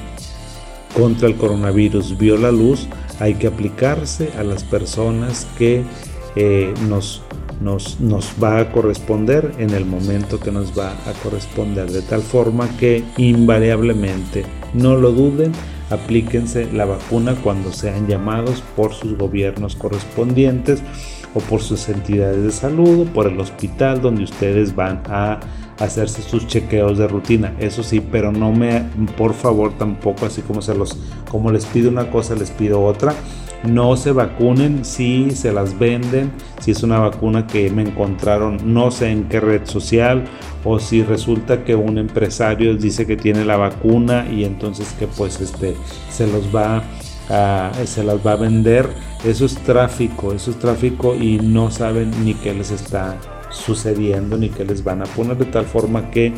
contra 0.95 1.27
el 1.27 1.35
coronavirus 1.35 2.17
vio 2.17 2.37
la 2.37 2.51
luz, 2.51 2.87
hay 3.19 3.35
que 3.35 3.47
aplicarse 3.47 4.31
a 4.37 4.43
las 4.43 4.63
personas 4.63 5.47
que 5.57 5.83
eh, 6.35 6.73
nos, 6.89 7.21
nos, 7.61 7.99
nos 7.99 8.33
va 8.41 8.59
a 8.59 8.71
corresponder 8.71 9.53
en 9.59 9.71
el 9.71 9.85
momento 9.85 10.39
que 10.39 10.51
nos 10.51 10.77
va 10.77 10.91
a 10.91 11.13
corresponder, 11.23 11.91
de 11.91 12.01
tal 12.01 12.21
forma 12.21 12.67
que 12.77 13.03
invariablemente, 13.17 14.45
no 14.73 14.95
lo 14.95 15.11
duden, 15.11 15.51
aplíquense 15.89 16.71
la 16.71 16.85
vacuna 16.85 17.35
cuando 17.35 17.71
sean 17.71 18.07
llamados 18.07 18.63
por 18.75 18.93
sus 18.93 19.17
gobiernos 19.17 19.75
correspondientes 19.75 20.81
o 21.33 21.39
por 21.39 21.61
sus 21.61 21.87
entidades 21.89 22.43
de 22.43 22.51
salud 22.51 23.01
o 23.01 23.05
por 23.05 23.27
el 23.27 23.39
hospital 23.39 24.01
donde 24.01 24.23
ustedes 24.23 24.75
van 24.75 25.03
a 25.09 25.39
hacerse 25.79 26.21
sus 26.21 26.47
chequeos 26.47 26.97
de 26.97 27.07
rutina. 27.07 27.53
Eso 27.59 27.83
sí, 27.83 28.01
pero 28.01 28.31
no 28.31 28.51
me, 28.51 28.81
por 29.17 29.33
favor, 29.33 29.73
tampoco 29.77 30.25
así 30.25 30.41
como 30.41 30.61
se 30.61 30.73
los, 30.73 30.97
como 31.29 31.51
les 31.51 31.65
pido 31.65 31.89
una 31.89 32.09
cosa, 32.09 32.35
les 32.35 32.51
pido 32.51 32.83
otra. 32.83 33.13
No 33.63 33.97
se 33.97 34.11
vacunen 34.11 34.85
si 34.85 35.31
se 35.31 35.51
las 35.51 35.77
venden, 35.77 36.31
si 36.61 36.71
es 36.71 36.83
una 36.83 36.99
vacuna 36.99 37.47
que 37.47 37.69
me 37.69 37.81
encontraron 37.81 38.57
no 38.65 38.91
sé 38.91 39.11
en 39.11 39.25
qué 39.25 39.39
red 39.39 39.65
social 39.65 40.25
o 40.63 40.79
si 40.79 41.03
resulta 41.03 41.63
que 41.63 41.75
un 41.75 41.97
empresario 41.97 42.75
dice 42.75 43.05
que 43.05 43.17
tiene 43.17 43.45
la 43.45 43.57
vacuna 43.57 44.27
y 44.29 44.43
entonces 44.43 44.93
que 44.99 45.07
pues 45.07 45.41
este 45.41 45.75
se 46.09 46.27
los 46.27 46.55
va 46.55 46.83
ah, 47.29 47.71
se 47.85 48.03
las 48.03 48.25
va 48.25 48.33
a 48.33 48.37
vender. 48.37 48.89
Eso 49.25 49.45
es 49.45 49.55
tráfico, 49.55 50.33
eso 50.33 50.51
es 50.51 50.59
tráfico 50.59 51.15
y 51.15 51.39
no 51.39 51.71
saben 51.71 52.11
ni 52.23 52.35
qué 52.35 52.53
les 52.53 52.71
está 52.71 53.17
sucediendo 53.49 54.37
ni 54.37 54.49
qué 54.49 54.65
les 54.65 54.83
van 54.83 55.01
a 55.01 55.05
poner 55.05 55.37
de 55.37 55.45
tal 55.45 55.65
forma 55.65 56.11
que 56.11 56.33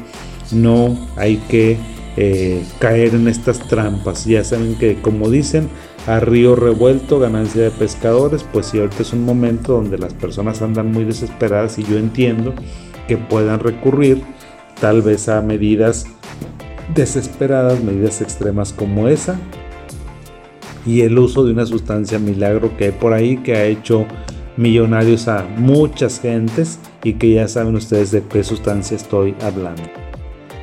no 0.52 0.98
hay 1.16 1.38
que 1.50 1.78
eh, 2.18 2.64
caer 2.80 3.16
en 3.16 3.28
estas 3.28 3.60
trampas. 3.60 4.26
Ya 4.26 4.44
saben 4.44 4.76
que 4.76 5.02
como 5.02 5.30
dicen, 5.30 5.70
a 6.08 6.20
río 6.20 6.56
revuelto, 6.56 7.20
ganancia 7.20 7.64
de 7.64 7.72
pescadores, 7.72 8.44
pues 8.52 8.68
si 8.68 8.80
ahorita 8.80 9.04
es 9.04 9.14
un 9.14 9.26
momento 9.26 9.74
donde 9.74 9.98
las 9.98 10.14
personas 10.14 10.62
andan 10.62 10.92
muy 10.92 11.04
desesperadas 11.04 11.78
y 11.78 11.84
yo 11.84 11.98
entiendo 11.98 12.54
que 13.08 13.18
puedan 13.18 13.60
recurrir 13.60 14.22
tal 14.80 15.02
vez 15.02 15.30
a 15.30 15.42
medidas 15.42 16.06
desesperadas, 16.96 17.84
medidas 17.84 18.22
extremas 18.22 18.74
como 18.74 19.08
esa 19.08 19.40
y 20.86 21.02
el 21.02 21.18
uso 21.20 21.44
de 21.44 21.52
una 21.52 21.66
sustancia 21.66 22.20
milagro 22.20 22.76
que 22.78 22.86
hay 22.86 22.92
por 22.92 23.14
ahí 23.14 23.38
que 23.38 23.56
ha 23.56 23.66
hecho 23.66 24.06
millonarios 24.58 25.28
a 25.28 25.46
muchas 25.58 26.20
gentes 26.20 26.80
y 27.04 27.14
que 27.14 27.34
ya 27.34 27.48
saben 27.48 27.76
ustedes 27.76 28.12
de 28.12 28.24
qué 28.24 28.44
sustancia 28.44 28.98
estoy 28.98 29.36
hablando. 29.42 30.09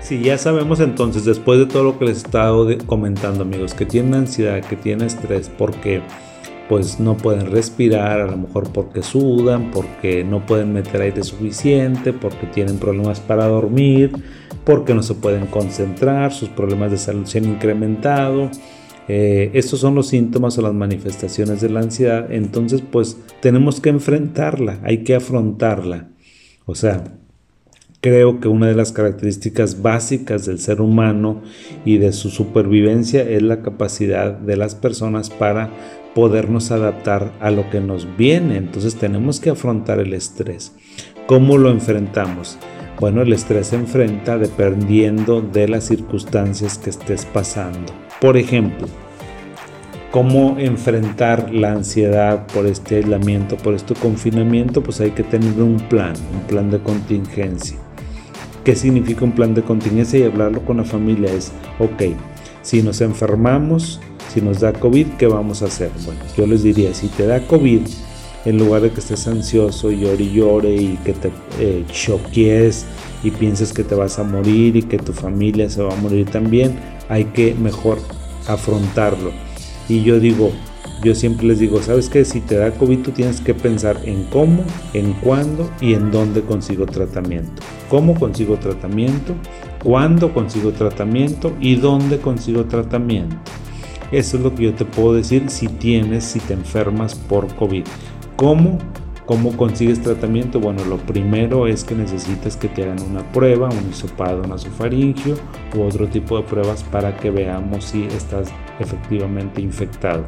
Si 0.07 0.21
ya 0.21 0.39
sabemos 0.39 0.79
entonces, 0.79 1.25
después 1.25 1.59
de 1.59 1.67
todo 1.67 1.83
lo 1.83 1.99
que 1.99 2.05
les 2.05 2.19
he 2.19 2.27
estado 2.27 2.69
comentando, 2.87 3.43
amigos, 3.43 3.75
que 3.75 3.85
tienen 3.85 4.15
ansiedad, 4.15 4.63
que 4.65 4.77
tienen 4.77 5.09
estrés, 5.09 5.51
porque 5.59 6.01
pues 6.69 7.01
no 7.01 7.17
pueden 7.17 7.51
respirar, 7.51 8.21
a 8.21 8.27
lo 8.29 8.37
mejor 8.37 8.71
porque 8.73 9.03
sudan, 9.03 9.73
porque 9.73 10.23
no 10.23 10.47
pueden 10.47 10.73
meter 10.73 11.01
aire 11.01 11.25
suficiente, 11.25 12.13
porque 12.13 12.47
tienen 12.47 12.79
problemas 12.79 13.19
para 13.19 13.49
dormir, 13.49 14.13
porque 14.63 14.95
no 14.95 15.03
se 15.03 15.15
pueden 15.15 15.47
concentrar, 15.47 16.33
sus 16.33 16.51
problemas 16.51 16.93
de 16.93 16.99
salud 16.99 17.27
se 17.27 17.39
han 17.39 17.47
incrementado. 17.47 18.49
Eh, 19.09 19.51
estos 19.55 19.81
son 19.81 19.97
los 19.97 20.07
síntomas 20.07 20.57
o 20.57 20.63
las 20.63 20.73
manifestaciones 20.73 21.61
de 21.61 21.69
la 21.69 21.81
ansiedad, 21.81 22.31
entonces 22.31 22.81
pues 22.81 23.17
tenemos 23.41 23.81
que 23.81 23.89
enfrentarla, 23.89 24.79
hay 24.85 24.99
que 24.99 25.17
afrontarla. 25.17 26.11
O 26.65 26.77
sea, 26.77 27.03
Creo 28.07 28.39
que 28.39 28.47
una 28.47 28.69
de 28.69 28.77
las 28.77 28.93
características 28.93 29.83
básicas 29.83 30.47
del 30.47 30.61
ser 30.61 30.81
humano 30.81 31.43
y 31.85 31.99
de 31.99 32.13
su 32.13 32.31
supervivencia 32.31 33.29
es 33.29 33.43
la 33.43 33.63
capacidad 33.63 34.31
de 34.31 34.57
las 34.57 34.77
personas 34.77 35.29
para 35.29 35.71
podernos 36.15 36.71
adaptar 36.71 37.33
a 37.41 37.51
lo 37.51 37.69
que 37.69 37.81
nos 37.81 38.07
viene. 38.17 38.59
Entonces 38.59 38.95
tenemos 38.95 39.41
que 39.41 39.51
afrontar 39.51 39.99
el 39.99 40.13
estrés. 40.13 40.73
¿Cómo 41.27 41.59
lo 41.59 41.69
enfrentamos? 41.69 42.59
Bueno, 43.01 43.23
el 43.23 43.33
estrés 43.33 43.67
se 43.67 43.75
enfrenta 43.75 44.39
dependiendo 44.39 45.41
de 45.41 45.67
las 45.67 45.83
circunstancias 45.83 46.79
que 46.79 46.91
estés 46.91 47.25
pasando. 47.25 47.93
Por 48.21 48.37
ejemplo, 48.37 48.87
cómo 50.13 50.55
enfrentar 50.61 51.53
la 51.53 51.73
ansiedad 51.73 52.47
por 52.55 52.67
este 52.67 52.99
aislamiento, 52.99 53.57
por 53.57 53.75
este 53.75 53.95
confinamiento, 53.95 54.81
pues 54.81 55.01
hay 55.01 55.11
que 55.11 55.25
tener 55.25 55.61
un 55.61 55.79
plan, 55.89 56.15
un 56.33 56.47
plan 56.47 56.71
de 56.71 56.79
contingencia 56.79 57.81
qué 58.67 58.75
significa 58.75 59.25
un 59.25 59.31
plan 59.31 59.55
de 59.55 59.63
contingencia 59.63 60.19
y 60.19 60.25
hablarlo 60.25 60.61
con 60.65 60.79
la 60.79 60.85
familia 60.85 61.33
es, 61.33 61.53
ok, 61.79 62.03
si 62.63 62.83
nos 62.83 63.01
enfermamos, 63.01 64.01
si 64.35 64.41
nos 64.41 64.59
da 64.59 64.73
COVID, 64.73 65.07
¿qué 65.19 65.29
vamos 65.29 65.63
a 65.63 65.67
hacer? 65.67 65.93
Bueno, 66.05 66.21
yo 66.37 66.49
les 66.49 66.65
diría, 66.65 66.93
si 66.93 67.07
te 67.07 67.29
da 67.29 67.47
COVID, 67.47 67.83
en 68.45 68.59
lugar 68.59 68.83
de 68.83 68.91
que 68.91 68.99
estés 68.99 69.29
ansioso 69.29 69.93
y 69.93 70.01
llore 70.01 70.25
y 70.25 70.33
llore 70.33 70.75
y 70.75 70.99
que 71.05 71.13
te 71.13 71.31
eh, 71.61 71.85
y 73.23 73.31
pienses 73.31 73.73
que 73.73 73.85
te 73.85 73.95
vas 73.95 74.19
a 74.19 74.25
morir 74.25 74.75
y 74.75 74.83
que 74.83 74.99
tu 74.99 75.13
familia 75.13 75.71
se 75.71 75.83
va 75.83 75.93
a 75.93 76.01
morir 76.01 76.29
también, 76.29 76.77
hay 77.09 77.27
que 77.27 77.55
mejor 77.55 77.99
afrontarlo. 78.49 79.31
Y 79.89 80.03
yo 80.03 80.19
digo, 80.19 80.51
yo 81.03 81.15
siempre 81.15 81.47
les 81.47 81.59
digo, 81.59 81.83
¿sabes 81.83 82.09
qué? 82.09 82.25
Si 82.25 82.41
te 82.41 82.57
da 82.57 82.71
COVID, 82.71 83.01
tú 83.01 83.11
tienes 83.11 83.41
que 83.41 83.55
pensar 83.55 83.99
en 84.05 84.25
cómo, 84.25 84.65
en 84.95 85.13
cuándo 85.15 85.71
y 85.81 85.95
en 85.95 86.11
dónde 86.11 86.41
consigo 86.41 86.87
tratamiento. 86.87 87.63
¿Cómo 87.91 88.15
consigo 88.15 88.57
tratamiento? 88.57 89.35
¿Cuándo 89.83 90.33
consigo 90.33 90.73
tratamiento? 90.73 91.53
¿Y 91.61 91.77
dónde 91.77 92.19
consigo 92.19 92.65
tratamiento? 92.65 93.37
Eso 94.11 94.37
es 94.37 94.43
lo 94.43 94.55
que 94.55 94.65
yo 94.65 94.75
te 94.75 94.85
puedo 94.85 95.15
decir 95.15 95.45
si 95.49 95.69
tienes, 95.69 96.25
si 96.25 96.41
te 96.41 96.55
enfermas 96.55 97.15
por 97.15 97.55
COVID. 97.57 97.85
¿Cómo? 98.37 98.79
¿Cómo 99.27 99.57
consigues 99.57 100.01
tratamiento? 100.01 100.61
Bueno, 100.61 100.85
lo 100.85 100.99
primero 100.99 101.67
es 101.67 101.83
que 101.83 101.97
necesitas 101.97 102.57
que 102.57 102.69
te 102.69 102.85
hagan 102.85 103.03
una 103.03 103.33
prueba, 103.33 103.69
un 103.69 103.91
hisopado 103.91 104.47
nasofaringio 104.47 105.35
u 105.77 105.83
otro 105.83 106.07
tipo 106.07 106.37
de 106.37 106.45
pruebas 106.45 106.85
para 106.85 107.17
que 107.17 107.33
veamos 107.33 107.87
si 107.87 108.05
estás 108.05 108.49
efectivamente 108.79 109.61
infectado 109.61 110.25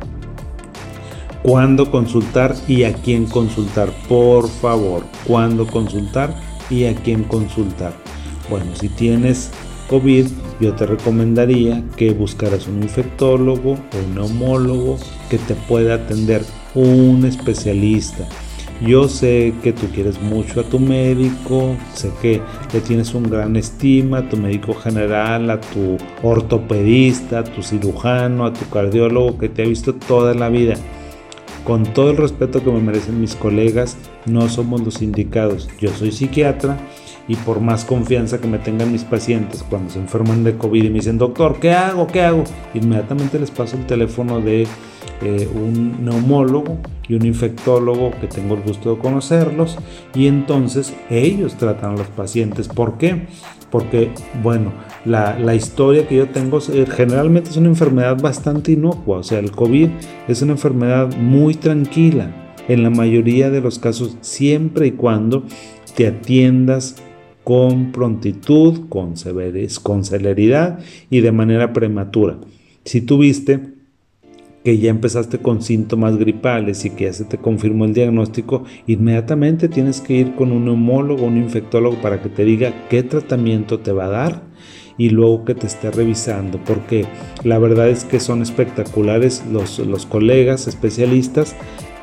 cuándo 1.42 1.90
consultar 1.90 2.54
y 2.66 2.84
a 2.84 2.92
quién 2.92 3.26
consultar. 3.26 3.90
Por 4.08 4.48
favor, 4.48 5.04
cuándo 5.26 5.66
consultar 5.66 6.34
y 6.70 6.84
a 6.84 6.94
quién 6.94 7.24
consultar. 7.24 7.92
Bueno, 8.50 8.74
si 8.74 8.88
tienes 8.88 9.50
COVID, 9.88 10.26
yo 10.60 10.74
te 10.74 10.86
recomendaría 10.86 11.82
que 11.96 12.12
buscaras 12.12 12.66
un 12.66 12.82
infectólogo 12.82 13.72
o 13.72 14.06
un 14.06 14.14
neumólogo 14.14 14.98
que 15.30 15.38
te 15.38 15.54
pueda 15.54 15.94
atender, 15.94 16.42
un 16.74 17.24
especialista. 17.24 18.26
Yo 18.80 19.08
sé 19.08 19.54
que 19.62 19.72
tú 19.72 19.88
quieres 19.92 20.20
mucho 20.20 20.60
a 20.60 20.62
tu 20.62 20.78
médico, 20.78 21.74
sé 21.94 22.12
que 22.22 22.40
le 22.72 22.80
tienes 22.80 23.12
un 23.12 23.24
gran 23.24 23.56
estima, 23.56 24.18
a 24.18 24.28
tu 24.28 24.36
médico 24.36 24.72
general, 24.72 25.50
a 25.50 25.60
tu 25.60 25.96
ortopedista, 26.22 27.40
a 27.40 27.44
tu 27.44 27.62
cirujano, 27.62 28.46
a 28.46 28.52
tu 28.52 28.68
cardiólogo 28.68 29.36
que 29.36 29.48
te 29.48 29.62
ha 29.62 29.66
visto 29.66 29.94
toda 29.94 30.32
la 30.34 30.48
vida 30.48 30.76
con 31.64 31.84
todo 31.84 32.10
el 32.10 32.16
respeto 32.16 32.62
que 32.62 32.70
me 32.70 32.80
merecen 32.80 33.20
mis 33.20 33.34
colegas, 33.34 33.96
no 34.26 34.48
somos 34.48 34.82
los 34.82 35.02
indicados. 35.02 35.68
Yo 35.80 35.90
soy 35.90 36.12
psiquiatra 36.12 36.78
y 37.28 37.36
por 37.36 37.60
más 37.60 37.84
confianza 37.84 38.40
que 38.40 38.48
me 38.48 38.58
tengan 38.58 38.90
mis 38.90 39.04
pacientes 39.04 39.64
cuando 39.68 39.90
se 39.90 39.98
enferman 39.98 40.44
de 40.44 40.56
COVID 40.56 40.84
y 40.84 40.88
me 40.88 40.96
dicen, 40.96 41.18
doctor, 41.18 41.60
¿qué 41.60 41.72
hago? 41.72 42.06
¿Qué 42.06 42.22
hago? 42.22 42.44
Inmediatamente 42.74 43.38
les 43.38 43.50
paso 43.50 43.76
el 43.76 43.86
teléfono 43.86 44.40
de 44.40 44.66
eh, 45.20 45.48
un 45.52 46.04
neumólogo 46.04 46.78
y 47.08 47.14
un 47.14 47.26
infectólogo 47.26 48.12
que 48.20 48.28
tengo 48.28 48.54
el 48.54 48.62
gusto 48.62 48.94
de 48.94 49.00
conocerlos 49.00 49.76
y 50.14 50.26
entonces 50.26 50.94
ellos 51.10 51.54
tratan 51.56 51.92
a 51.94 51.96
los 51.96 52.06
pacientes. 52.08 52.68
¿Por 52.68 52.98
qué? 52.98 53.26
Porque, 53.70 54.10
bueno, 54.42 54.72
la, 55.04 55.38
la, 55.38 55.54
historia 55.54 56.08
que 56.08 56.16
yo 56.16 56.28
tengo 56.28 56.58
eh, 56.72 56.86
generalmente 56.86 57.50
es 57.50 57.56
una 57.56 57.68
enfermedad 57.68 58.20
bastante 58.20 58.72
inocua, 58.72 59.18
o 59.18 59.22
sea, 59.22 59.38
el 59.38 59.50
COVID 59.50 59.88
es 60.26 60.42
una 60.42 60.52
enfermedad 60.52 61.14
muy 61.16 61.54
tranquila 61.54 62.30
en 62.68 62.82
la 62.82 62.90
mayoría 62.90 63.50
de 63.50 63.60
los 63.60 63.78
casos, 63.78 64.16
siempre 64.20 64.86
y 64.86 64.90
cuando 64.92 65.44
te 65.94 66.06
atiendas 66.06 66.96
con 67.44 67.92
prontitud, 67.92 68.88
con, 68.88 69.14
con 69.82 70.04
celeridad 70.04 70.78
y 71.08 71.20
de 71.20 71.32
manera 71.32 71.72
prematura. 71.72 72.38
Si 72.84 73.00
tuviste 73.00 73.77
que 74.64 74.78
ya 74.78 74.90
empezaste 74.90 75.38
con 75.38 75.62
síntomas 75.62 76.16
gripales 76.16 76.84
y 76.84 76.90
que 76.90 77.04
ya 77.04 77.12
se 77.12 77.24
te 77.24 77.38
confirmó 77.38 77.84
el 77.84 77.94
diagnóstico, 77.94 78.64
inmediatamente 78.86 79.68
tienes 79.68 80.00
que 80.00 80.14
ir 80.14 80.34
con 80.34 80.52
un 80.52 80.66
neumólogo, 80.66 81.24
un 81.24 81.38
infectólogo 81.38 81.96
para 82.02 82.20
que 82.20 82.28
te 82.28 82.44
diga 82.44 82.86
qué 82.88 83.02
tratamiento 83.02 83.78
te 83.80 83.92
va 83.92 84.06
a 84.06 84.10
dar 84.10 84.42
y 84.98 85.10
luego 85.10 85.44
que 85.44 85.54
te 85.54 85.66
esté 85.66 85.90
revisando, 85.90 86.58
porque 86.64 87.06
la 87.44 87.58
verdad 87.58 87.88
es 87.88 88.04
que 88.04 88.18
son 88.18 88.42
espectaculares 88.42 89.44
los, 89.50 89.78
los 89.78 90.06
colegas 90.06 90.66
especialistas 90.66 91.54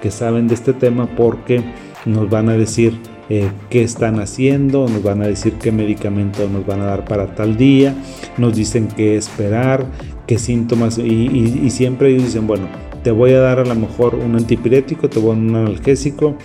que 0.01 0.11
saben 0.11 0.47
de 0.47 0.55
este 0.55 0.73
tema 0.73 1.07
porque 1.15 1.61
nos 2.05 2.29
van 2.29 2.47
a 2.49 2.57
decir 2.57 2.93
eh, 3.27 3.49
qué 3.69 3.81
están 3.83 4.19
haciendo, 4.19 4.87
nos 4.87 5.01
van 5.01 5.23
a 5.23 5.27
decir 5.27 5.53
qué 5.53 5.71
medicamento 5.71 6.47
nos 6.47 6.65
van 6.65 6.81
a 6.81 6.85
dar 6.85 7.05
para 7.05 7.33
tal 7.33 7.57
día, 7.57 7.95
nos 8.37 8.55
dicen 8.55 8.87
qué 8.87 9.17
esperar, 9.17 9.87
qué 10.27 10.37
síntomas 10.37 10.97
y, 10.97 11.69
siempre 11.69 12.09
ellos 12.09 12.23
dicen, 12.23 12.47
bueno, 12.47 12.67
te 13.03 13.11
voy 13.11 13.33
a 13.33 13.39
dar 13.39 13.59
a 13.59 13.65
lo 13.65 13.75
mejor 13.75 14.15
un 14.15 14.35
antipirético, 14.35 15.09
te 15.09 15.19
voy 15.19 15.31
a 15.31 15.33
dar 15.35 15.43
un 15.43 15.55
analgésico 15.55 16.35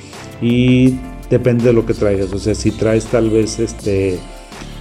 y 0.42 0.96
depende 1.30 1.64
de 1.64 1.72
lo 1.72 1.86
que 1.86 1.94
traigas, 1.94 2.32
o 2.32 2.38
sea, 2.38 2.54
si 2.54 2.70
traes 2.70 3.06
tal 3.06 3.30
vez 3.30 3.58
este 3.58 4.18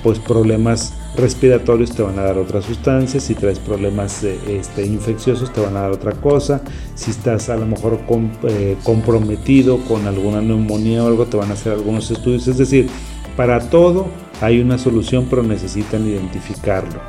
pues 0.04 0.18
problemas 0.18 0.94
respiratorios 1.18 1.92
te 1.92 2.02
van 2.02 2.18
a 2.20 2.24
dar 2.24 2.38
otra 2.38 2.62
sustancia, 2.62 3.20
si 3.20 3.36
traes 3.36 3.60
problemas 3.60 4.24
este, 4.24 4.86
infecciosos 4.86 5.52
te 5.52 5.60
van 5.60 5.76
a 5.76 5.82
dar 5.82 5.92
otra 5.92 6.14
cosa, 6.14 6.62
si 6.96 7.12
estás 7.12 7.50
a 7.50 7.58
lo 7.58 7.66
mejor 7.66 8.00
eh, 8.48 8.78
comprometido 8.84 9.80
con 9.86 10.08
alguna 10.08 10.42
neumonía 10.42 11.04
o 11.04 11.08
algo 11.08 11.26
te 11.26 11.36
van 11.36 11.50
a 11.50 11.54
hacer 11.54 11.74
algunos 11.74 12.10
estudios, 12.12 12.48
es 12.48 12.58
decir, 12.58 12.88
para 13.36 13.70
todo 13.70 14.08
hay 14.42 14.62
una 14.62 14.78
solución 14.78 15.28
pero 15.30 15.44
necesitan 15.44 16.08
identificarlo. 16.08 17.00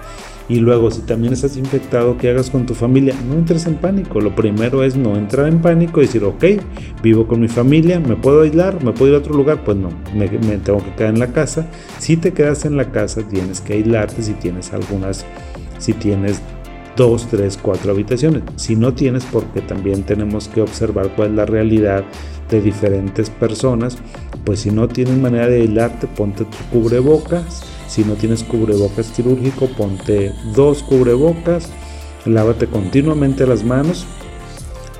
Y 0.51 0.57
luego, 0.57 0.91
si 0.91 1.03
también 1.03 1.33
estás 1.33 1.57
infectado, 1.57 2.19
¿qué 2.19 2.29
hagas 2.29 2.51
con 2.51 2.67
tu 2.67 2.75
familia? 2.75 3.15
No 3.29 3.35
entres 3.35 3.67
en 3.67 3.77
pánico. 3.77 4.21
Lo 4.21 4.35
primero 4.35 4.83
es 4.83 4.97
no 4.97 5.17
entrar 5.17 5.47
en 5.47 5.63
pánico 5.63 6.01
y 6.01 6.07
decir, 6.07 6.25
ok, 6.25 6.45
vivo 7.05 7.29
con 7.29 7.41
mi 7.41 7.47
familia, 7.47 8.01
¿me 8.01 8.17
puedo 8.17 8.43
aislar? 8.43 8.83
¿Me 8.83 8.91
puedo 8.91 9.13
ir 9.13 9.15
a 9.15 9.19
otro 9.19 9.33
lugar? 9.33 9.63
Pues 9.65 9.77
no, 9.77 9.91
me, 10.13 10.27
tengo 10.59 10.85
que 10.85 10.93
quedar 10.97 11.15
en 11.15 11.21
la 11.21 11.29
casa. 11.29 11.69
Si 12.01 12.17
te 12.17 12.33
quedas 12.33 12.65
en 12.65 12.77
la 12.77 12.91
casa, 12.91 13.23
tienes 13.23 13.61
que 13.61 13.75
aislarte 13.75 14.25
si 14.25 14.33
tienes 14.33 14.73
algunas, 14.73 15.25
si 15.79 15.93
tienes 15.93 16.43
dos, 16.97 17.29
tres, 17.29 17.57
cuatro 17.57 17.93
habitaciones. 17.93 18.43
Si 18.57 18.75
no 18.75 18.93
tienes, 18.93 19.25
porque 19.27 19.61
también 19.61 20.03
tenemos 20.03 20.49
que 20.49 20.63
observar 20.63 21.11
cuál 21.15 21.29
es 21.29 21.35
la 21.37 21.47
realidad 21.47 22.03
de 22.51 22.61
diferentes 22.61 23.31
personas, 23.31 23.99
pues 24.45 24.59
si 24.59 24.73
no 24.73 24.89
tienes 24.89 25.17
manera 25.17 25.47
de 25.47 25.61
aislarte, 25.61 26.09
ponte 26.09 26.45
tu 26.45 26.57
cubrebocas. 26.73 27.63
Si 27.91 28.05
no 28.05 28.15
tienes 28.15 28.45
cubrebocas 28.45 29.09
quirúrgico, 29.09 29.67
ponte 29.67 30.33
dos 30.55 30.85
cubrebocas. 30.85 31.69
Lávate 32.25 32.69
continuamente 32.69 33.45
las 33.49 33.65
manos. 33.65 34.07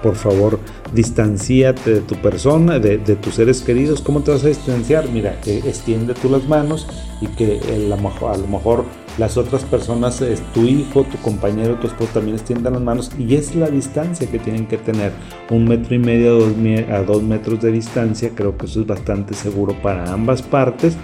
Por 0.03 0.17
favor, 0.17 0.59
distanciate 0.93 1.95
de 1.95 2.01
tu 2.01 2.17
persona, 2.17 2.81
de, 2.81 2.99
tus 2.99 3.37
seres 3.37 3.61
queridos. 3.61 4.01
¿Cómo 4.01 4.23
te 4.23 4.33
vas 4.33 4.43
a 4.43 4.49
distanciar? 4.49 5.09
Mira, 5.09 5.41
que 5.41 5.59
extiende 5.59 6.15
tú 6.15 6.29
las 6.29 6.49
manos 6.49 6.89
y 7.21 7.29
que 7.29 7.61
a 7.73 8.37
lo 8.37 8.49
mejor 8.49 8.85
las 9.19 9.37
otras 9.37 9.63
personas, 9.63 10.21
tu 10.53 10.63
hijo, 10.63 11.05
tu 11.05 11.17
compañero, 11.19 11.77
tu 11.77 11.87
esposo 11.87 12.11
también 12.15 12.39
extiendan 12.39 12.73
las 12.73 12.83
manos 12.83 13.13
y 13.17 13.37
es 13.37 13.55
la 13.55 13.69
distancia 13.69 14.29
que 14.29 14.41
tienen 14.41 14.67
que 14.67 14.79
tener. 14.79 15.13
Un 15.49 15.69
metro 15.69 15.95
y 15.95 15.99
medio 15.99 16.31
a 16.31 16.39
dos, 16.41 16.55
a 16.91 17.03
dos 17.05 17.23
metros 17.23 17.61
de 17.61 17.71
distancia, 17.71 18.33
creo 18.35 18.59
que 18.59 18.67
eso 18.67 18.81
es 18.81 18.87
bastante 18.87 19.35
seguro 19.35 19.81
para 19.81 20.13
ambas 20.13 20.43
partes. 20.43 20.97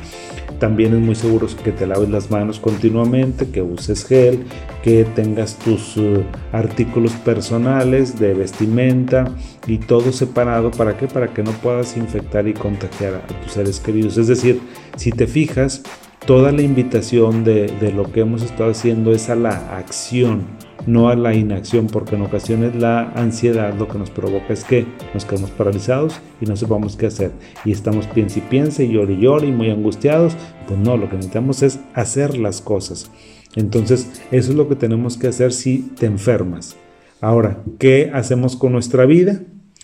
También 0.58 0.94
es 0.94 1.00
muy 1.00 1.14
seguro 1.14 1.46
que 1.62 1.72
te 1.72 1.86
laves 1.86 2.08
las 2.08 2.30
manos 2.30 2.58
continuamente, 2.58 3.48
que 3.48 3.60
uses 3.60 4.06
gel, 4.06 4.44
que 4.82 5.04
tengas 5.04 5.58
tus 5.58 5.96
uh, 5.96 6.22
artículos 6.52 7.12
personales 7.12 8.18
de 8.18 8.32
vestimenta 8.32 9.26
y 9.66 9.78
todo 9.78 10.12
separado. 10.12 10.70
¿Para 10.70 10.96
qué? 10.96 11.08
Para 11.08 11.34
que 11.34 11.42
no 11.42 11.50
puedas 11.52 11.96
infectar 11.96 12.48
y 12.48 12.54
contagiar 12.54 13.14
a 13.16 13.26
tus 13.26 13.52
seres 13.52 13.80
queridos. 13.80 14.16
Es 14.16 14.28
decir, 14.28 14.60
si 14.96 15.10
te 15.10 15.26
fijas, 15.26 15.82
toda 16.26 16.50
la 16.52 16.62
invitación 16.62 17.44
de, 17.44 17.92
lo 17.94 18.10
que 18.10 18.20
hemos 18.20 18.42
estado 18.42 18.70
haciendo 18.70 19.12
es 19.12 19.30
a 19.30 19.36
la 19.36 19.76
acción, 19.76 20.44
no 20.86 21.08
a 21.08 21.16
la 21.16 21.34
inacción, 21.34 21.86
porque 21.88 22.16
en 22.16 22.22
ocasiones 22.22 22.74
la 22.74 23.10
ansiedad 23.12 23.74
lo 23.74 23.88
que 23.88 23.98
nos 23.98 24.10
provoca 24.10 24.52
es 24.52 24.64
que 24.64 24.86
nos 25.14 25.24
quedamos 25.24 25.50
paralizados 25.50 26.20
y 26.40 26.46
no 26.46 26.56
sepamos 26.56 26.96
qué 26.96 27.06
hacer. 27.06 27.32
Y 27.64 27.72
estamos 27.72 28.06
piense 28.06 28.38
y 28.38 28.42
piense, 28.42 28.88
llore 28.88 29.14
y 29.14 29.20
llore 29.20 29.46
muy 29.48 29.70
angustiados. 29.70 30.36
Pues 30.66 30.78
no, 30.78 30.96
lo 30.96 31.08
que 31.08 31.16
necesitamos 31.16 31.62
es 31.62 31.80
hacer 31.94 32.38
las 32.38 32.60
cosas. 32.60 33.10
Entonces, 33.54 34.22
eso 34.30 34.50
es 34.50 34.56
lo 34.56 34.68
que 34.68 34.76
tenemos 34.76 35.16
que 35.16 35.28
hacer 35.28 35.52
si 35.52 35.78
te 35.98 36.06
enfermas. 36.06 36.76
Ahora, 37.20 37.62
¿qué 37.78 38.10
hacemos 38.12 38.56
con 38.56 38.72
nuestra 38.72 39.06
vida? 39.06 39.40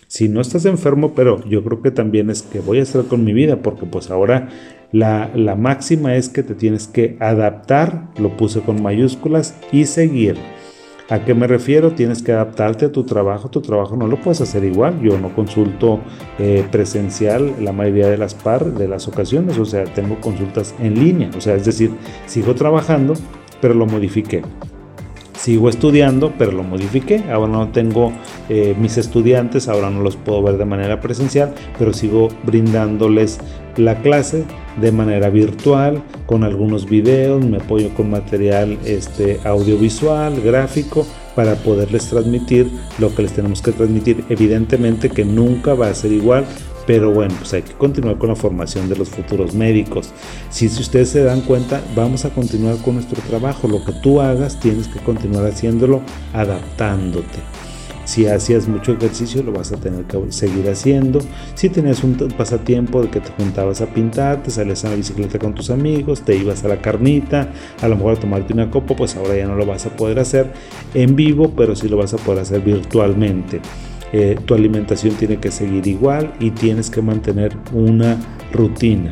Si 0.07 0.29
no 0.29 0.41
estás 0.41 0.65
enfermo, 0.65 1.13
pero 1.15 1.43
yo 1.49 1.63
creo 1.63 1.81
que 1.81 1.89
también 1.89 2.29
es 2.29 2.43
que 2.43 2.59
voy 2.59 2.77
a 2.77 2.83
estar 2.83 3.05
con 3.05 3.23
mi 3.23 3.33
vida, 3.33 3.63
porque 3.63 3.87
pues 3.87 4.11
ahora 4.11 4.49
la, 4.91 5.55
máxima 5.57 6.15
es 6.15 6.29
que 6.29 6.43
te 6.43 6.53
tienes 6.53 6.87
que 6.87 7.17
adaptar, 7.19 8.09
lo 8.19 8.37
puse 8.37 8.61
con 8.61 8.83
mayúsculas, 8.83 9.55
y 9.71 9.85
seguir. 9.85 10.35
¿A 11.09 11.25
qué 11.25 11.33
me 11.33 11.47
refiero? 11.47 11.91
Tienes 11.91 12.23
que 12.23 12.31
adaptarte 12.31 12.85
a 12.85 12.91
tu 12.91 13.03
trabajo. 13.03 13.49
Tu 13.49 13.61
trabajo 13.61 13.97
no 13.97 14.07
lo 14.07 14.19
puedes 14.21 14.39
hacer 14.39 14.63
igual. 14.63 15.01
Yo 15.01 15.17
no 15.17 15.35
consulto 15.35 15.99
eh, 16.39 16.65
presencial 16.71 17.53
la 17.59 17.73
mayoría 17.73 18.07
de 18.07 18.17
las 18.17 18.33
par 18.33 18.65
de 18.65 18.87
las 18.87 19.07
ocasiones. 19.07 19.57
O 19.57 19.65
sea, 19.65 19.83
tengo 19.83 20.19
consultas 20.21 20.73
en 20.79 20.95
línea. 20.95 21.29
O 21.37 21.41
sea, 21.41 21.55
es 21.55 21.65
decir, 21.65 21.91
sigo 22.25 22.55
trabajando, 22.55 23.15
pero 23.59 23.73
lo 23.73 23.85
modifiqué. 23.85 24.43
Sigo 25.37 25.67
estudiando, 25.67 26.31
pero 26.37 26.53
lo 26.53 26.63
modifiqué. 26.63 27.21
Ahora 27.29 27.51
no 27.51 27.67
tengo 27.69 28.13
eh, 28.47 28.73
mis 28.79 28.97
estudiantes, 28.97 29.67
ahora 29.67 29.89
no 29.89 30.01
los 30.01 30.15
puedo 30.15 30.41
ver 30.41 30.57
de 30.57 30.63
manera 30.63 31.01
presencial, 31.01 31.53
pero 31.77 31.91
sigo 31.91 32.29
brindándoles 32.43 33.39
la 33.77 34.01
clase 34.01 34.45
de 34.79 34.91
manera 34.91 35.29
virtual 35.29 36.03
con 36.25 36.43
algunos 36.43 36.89
videos, 36.89 37.43
me 37.45 37.57
apoyo 37.57 37.93
con 37.93 38.09
material 38.09 38.77
este, 38.85 39.39
audiovisual, 39.43 40.41
gráfico 40.41 41.05
para 41.35 41.55
poderles 41.55 42.07
transmitir 42.07 42.71
lo 42.99 43.13
que 43.13 43.23
les 43.23 43.33
tenemos 43.33 43.61
que 43.61 43.71
transmitir. 43.71 44.23
Evidentemente 44.29 45.09
que 45.09 45.25
nunca 45.25 45.73
va 45.73 45.89
a 45.89 45.95
ser 45.95 46.11
igual, 46.11 46.45
pero 46.85 47.11
bueno, 47.11 47.33
pues 47.37 47.53
hay 47.53 47.61
que 47.61 47.73
continuar 47.73 48.17
con 48.17 48.29
la 48.29 48.35
formación 48.35 48.89
de 48.89 48.95
los 48.95 49.09
futuros 49.09 49.53
médicos. 49.53 50.11
Si, 50.49 50.69
si 50.69 50.81
ustedes 50.81 51.09
se 51.09 51.23
dan 51.23 51.41
cuenta, 51.41 51.81
vamos 51.95 52.25
a 52.25 52.29
continuar 52.29 52.77
con 52.77 52.95
nuestro 52.95 53.21
trabajo. 53.21 53.67
Lo 53.67 53.83
que 53.85 53.93
tú 54.01 54.21
hagas, 54.21 54.59
tienes 54.59 54.87
que 54.87 54.99
continuar 54.99 55.45
haciéndolo 55.45 56.01
adaptándote. 56.33 57.39
Si 58.05 58.27
hacías 58.27 58.67
mucho 58.67 58.93
ejercicio, 58.93 59.43
lo 59.43 59.53
vas 59.53 59.71
a 59.71 59.77
tener 59.77 60.03
que 60.05 60.19
seguir 60.29 60.69
haciendo. 60.69 61.19
Si 61.55 61.69
tenías 61.69 62.03
un 62.03 62.15
pasatiempo 62.37 63.01
de 63.01 63.09
que 63.09 63.21
te 63.21 63.31
juntabas 63.31 63.81
a 63.81 63.87
pintar, 63.87 64.43
te 64.43 64.51
salías 64.51 64.83
a 64.85 64.89
la 64.89 64.95
bicicleta 64.95 65.39
con 65.39 65.55
tus 65.55 65.69
amigos, 65.69 66.21
te 66.21 66.35
ibas 66.35 66.63
a 66.65 66.67
la 66.67 66.81
carnita, 66.81 67.49
a 67.81 67.87
lo 67.87 67.95
mejor 67.95 68.17
a 68.17 68.19
tomarte 68.19 68.53
una 68.53 68.69
copa, 68.69 68.95
pues 68.95 69.15
ahora 69.15 69.37
ya 69.37 69.47
no 69.47 69.55
lo 69.55 69.65
vas 69.65 69.85
a 69.85 69.95
poder 69.95 70.19
hacer 70.19 70.51
en 70.93 71.15
vivo, 71.15 71.53
pero 71.55 71.75
sí 71.75 71.87
lo 71.87 71.97
vas 71.97 72.13
a 72.13 72.17
poder 72.17 72.41
hacer 72.41 72.61
virtualmente. 72.61 73.61
Eh, 74.11 74.37
tu 74.45 74.53
alimentación 74.53 75.15
tiene 75.15 75.37
que 75.37 75.49
seguir 75.49 75.87
igual 75.87 76.33
y 76.39 76.51
tienes 76.51 76.89
que 76.89 77.01
mantener 77.01 77.57
una 77.73 78.17
rutina. 78.51 79.11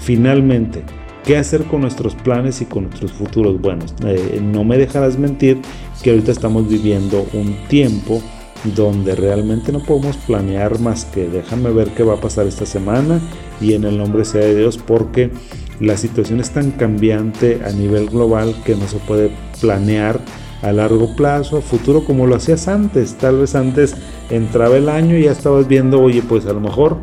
Finalmente, 0.00 0.82
¿qué 1.24 1.36
hacer 1.36 1.62
con 1.64 1.82
nuestros 1.82 2.16
planes 2.16 2.60
y 2.60 2.64
con 2.64 2.84
nuestros 2.84 3.12
futuros? 3.12 3.60
Bueno, 3.60 3.84
eh, 4.04 4.40
no 4.42 4.64
me 4.64 4.78
dejarás 4.78 5.16
mentir 5.16 5.58
que 6.02 6.10
ahorita 6.10 6.32
estamos 6.32 6.68
viviendo 6.68 7.26
un 7.32 7.56
tiempo 7.68 8.22
donde 8.76 9.14
realmente 9.14 9.72
no 9.72 9.80
podemos 9.80 10.16
planear 10.18 10.78
más 10.78 11.04
que 11.06 11.28
déjame 11.28 11.70
ver 11.70 11.88
qué 11.90 12.02
va 12.02 12.14
a 12.14 12.20
pasar 12.20 12.46
esta 12.46 12.64
semana 12.64 13.20
y 13.60 13.74
en 13.74 13.84
el 13.84 13.98
nombre 13.98 14.24
sea 14.24 14.42
de 14.42 14.56
Dios 14.56 14.78
porque 14.78 15.30
la 15.80 15.96
situación 15.96 16.40
es 16.40 16.50
tan 16.50 16.70
cambiante 16.72 17.60
a 17.64 17.70
nivel 17.72 18.08
global 18.08 18.54
que 18.64 18.76
no 18.76 18.86
se 18.86 18.98
puede 18.98 19.32
planear 19.60 20.20
a 20.62 20.72
largo 20.72 21.14
plazo, 21.16 21.58
a 21.58 21.60
futuro, 21.60 22.04
como 22.04 22.26
lo 22.26 22.36
hacías 22.36 22.68
antes. 22.68 23.16
Tal 23.16 23.38
vez 23.38 23.54
antes 23.56 23.96
entraba 24.30 24.76
el 24.76 24.88
año 24.88 25.16
y 25.18 25.24
ya 25.24 25.32
estabas 25.32 25.66
viendo, 25.66 26.00
oye, 26.00 26.22
pues 26.22 26.46
a 26.46 26.52
lo 26.52 26.60
mejor 26.60 26.98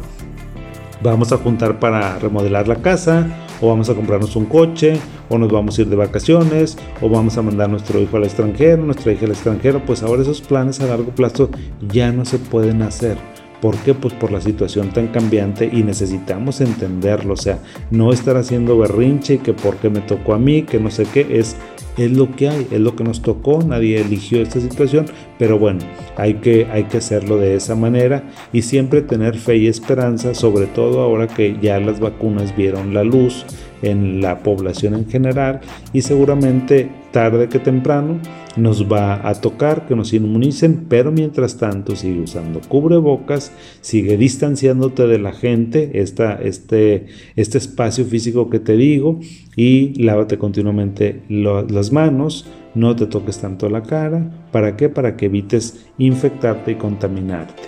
vamos 1.03 1.31
a 1.31 1.37
juntar 1.37 1.79
para 1.79 2.17
remodelar 2.19 2.67
la 2.67 2.77
casa, 2.77 3.27
o 3.61 3.67
vamos 3.67 3.89
a 3.89 3.95
comprarnos 3.95 4.35
un 4.35 4.45
coche, 4.45 4.99
o 5.29 5.37
nos 5.37 5.51
vamos 5.51 5.77
a 5.77 5.81
ir 5.81 5.89
de 5.89 5.95
vacaciones, 5.95 6.77
o 7.01 7.09
vamos 7.09 7.37
a 7.37 7.41
mandar 7.41 7.67
a 7.67 7.71
nuestro 7.71 7.99
hijo 7.99 8.17
al 8.17 8.23
extranjero, 8.23 8.83
nuestra 8.83 9.11
hija 9.11 9.25
al 9.25 9.31
extranjero. 9.31 9.83
Pues 9.85 10.03
ahora 10.03 10.21
esos 10.21 10.41
planes 10.41 10.79
a 10.79 10.87
largo 10.87 11.11
plazo 11.11 11.49
ya 11.91 12.11
no 12.11 12.25
se 12.25 12.39
pueden 12.39 12.81
hacer. 12.81 13.17
¿Por 13.61 13.77
qué? 13.77 13.93
Pues 13.93 14.13
por 14.13 14.31
la 14.31 14.41
situación 14.41 14.89
tan 14.89 15.07
cambiante 15.07 15.69
y 15.71 15.83
necesitamos 15.83 16.61
entenderlo. 16.61 17.33
O 17.33 17.37
sea, 17.37 17.59
no 17.91 18.11
estar 18.13 18.37
haciendo 18.37 18.77
berrinche 18.77 19.35
y 19.35 19.37
que 19.39 19.53
porque 19.53 19.89
me 19.89 20.01
tocó 20.01 20.33
a 20.33 20.39
mí, 20.39 20.63
que 20.63 20.79
no 20.79 20.89
sé 20.89 21.05
qué, 21.11 21.27
es 21.39 21.57
es 21.99 22.11
lo 22.11 22.33
que 22.33 22.47
hay, 22.47 22.67
es 22.71 22.79
lo 22.79 22.95
que 22.95 23.03
nos 23.03 23.21
tocó, 23.21 23.61
nadie 23.61 23.99
eligió 23.99 24.41
esta 24.41 24.61
situación, 24.61 25.05
pero 25.37 25.59
bueno, 25.59 25.81
hay 26.15 26.35
que, 26.35 26.65
hay 26.71 26.85
que 26.85 26.97
hacerlo 26.97 27.37
de 27.37 27.55
esa 27.55 27.75
manera 27.75 28.23
y 28.53 28.61
siempre 28.61 29.01
tener 29.01 29.37
fe 29.37 29.57
y 29.57 29.67
esperanza, 29.67 30.33
sobre 30.33 30.67
todo 30.67 31.01
ahora 31.01 31.27
que 31.27 31.57
ya 31.61 31.79
las 31.79 31.99
vacunas 31.99 32.55
vieron 32.55 32.93
la 32.93 33.03
luz 33.03 33.45
en 33.81 34.21
la 34.21 34.39
población 34.39 34.93
en 34.93 35.09
general 35.09 35.59
y 35.91 36.01
seguramente 36.01 36.89
tarde 37.11 37.49
que 37.49 37.59
temprano 37.59 38.19
nos 38.57 38.91
va 38.91 39.27
a 39.27 39.33
tocar 39.35 39.87
que 39.87 39.95
nos 39.95 40.13
inmunicen, 40.13 40.85
pero 40.89 41.11
mientras 41.11 41.57
tanto 41.57 41.95
sigue 41.95 42.21
usando 42.21 42.61
cubrebocas, 42.61 43.51
sigue 43.81 44.17
distanciándote 44.17 45.07
de 45.07 45.19
la 45.19 45.31
gente, 45.31 45.99
este, 45.99 47.07
este 47.35 47.57
espacio 47.57 48.05
físico 48.05 48.49
que 48.49 48.59
te 48.59 48.75
digo, 48.75 49.19
y 49.55 50.01
lávate 50.01 50.37
continuamente 50.37 51.21
las 51.29 51.91
manos, 51.91 52.47
no 52.75 52.95
te 52.95 53.07
toques 53.07 53.39
tanto 53.39 53.69
la 53.69 53.83
cara, 53.83 54.47
¿para 54.51 54.75
qué? 54.75 54.89
Para 54.89 55.15
que 55.17 55.25
evites 55.25 55.85
infectarte 55.97 56.71
y 56.71 56.75
contaminarte. 56.75 57.63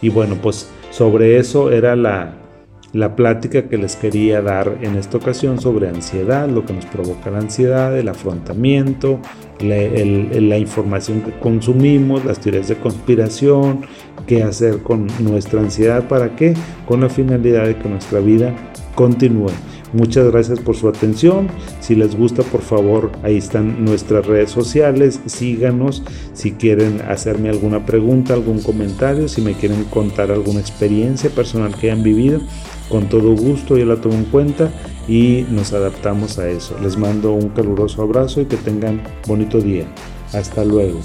Y 0.00 0.10
bueno, 0.10 0.36
pues 0.40 0.70
sobre 0.90 1.38
eso 1.38 1.70
era 1.70 1.96
la, 1.96 2.47
la 2.92 3.14
plática 3.16 3.68
que 3.68 3.76
les 3.76 3.96
quería 3.96 4.40
dar 4.40 4.78
en 4.80 4.96
esta 4.96 5.18
ocasión 5.18 5.60
sobre 5.60 5.88
ansiedad, 5.88 6.48
lo 6.48 6.64
que 6.64 6.72
nos 6.72 6.86
provoca 6.86 7.30
la 7.30 7.38
ansiedad, 7.38 7.96
el 7.98 8.08
afrontamiento, 8.08 9.20
la, 9.60 10.58
información 10.58 11.20
que 11.20 11.32
consumimos, 11.38 12.24
las 12.24 12.40
teorías 12.40 12.68
de 12.68 12.76
conspiración, 12.76 13.82
qué 14.26 14.42
hacer 14.42 14.82
con 14.82 15.06
nuestra 15.20 15.60
ansiedad, 15.60 16.08
para 16.08 16.34
qué, 16.34 16.54
con 16.86 17.00
la 17.00 17.08
finalidad 17.08 17.66
de 17.66 17.76
que 17.76 17.88
nuestra 17.88 18.20
vida 18.20 18.54
continúe. 18.94 19.50
Muchas 19.92 20.30
gracias 20.30 20.60
por 20.60 20.76
su 20.76 20.88
atención. 20.88 21.48
Si 21.80 21.94
les 21.94 22.16
gusta, 22.16 22.42
por 22.42 22.60
favor, 22.60 23.10
ahí 23.22 23.38
están 23.38 23.84
nuestras 23.84 24.26
redes 24.26 24.50
sociales. 24.50 25.20
Síganos. 25.26 26.02
Si 26.34 26.52
quieren 26.52 27.00
hacerme 27.08 27.48
alguna 27.48 27.86
pregunta, 27.86 28.34
algún 28.34 28.60
comentario, 28.60 29.28
si 29.28 29.40
me 29.40 29.54
quieren 29.54 29.84
contar 29.84 30.30
alguna 30.30 30.60
experiencia 30.60 31.30
personal 31.30 31.74
que 31.74 31.90
hayan 31.90 32.02
vivido, 32.02 32.40
con 32.88 33.08
todo 33.08 33.34
gusto 33.34 33.76
yo 33.76 33.86
la 33.86 33.96
tomo 33.96 34.14
en 34.14 34.24
cuenta 34.24 34.70
y 35.08 35.46
nos 35.50 35.72
adaptamos 35.72 36.38
a 36.38 36.48
eso. 36.48 36.76
Les 36.82 36.96
mando 36.96 37.32
un 37.32 37.48
caluroso 37.48 38.02
abrazo 38.02 38.40
y 38.40 38.46
que 38.46 38.56
tengan 38.56 39.02
bonito 39.26 39.60
día. 39.60 39.86
Hasta 40.32 40.64
luego. 40.64 41.00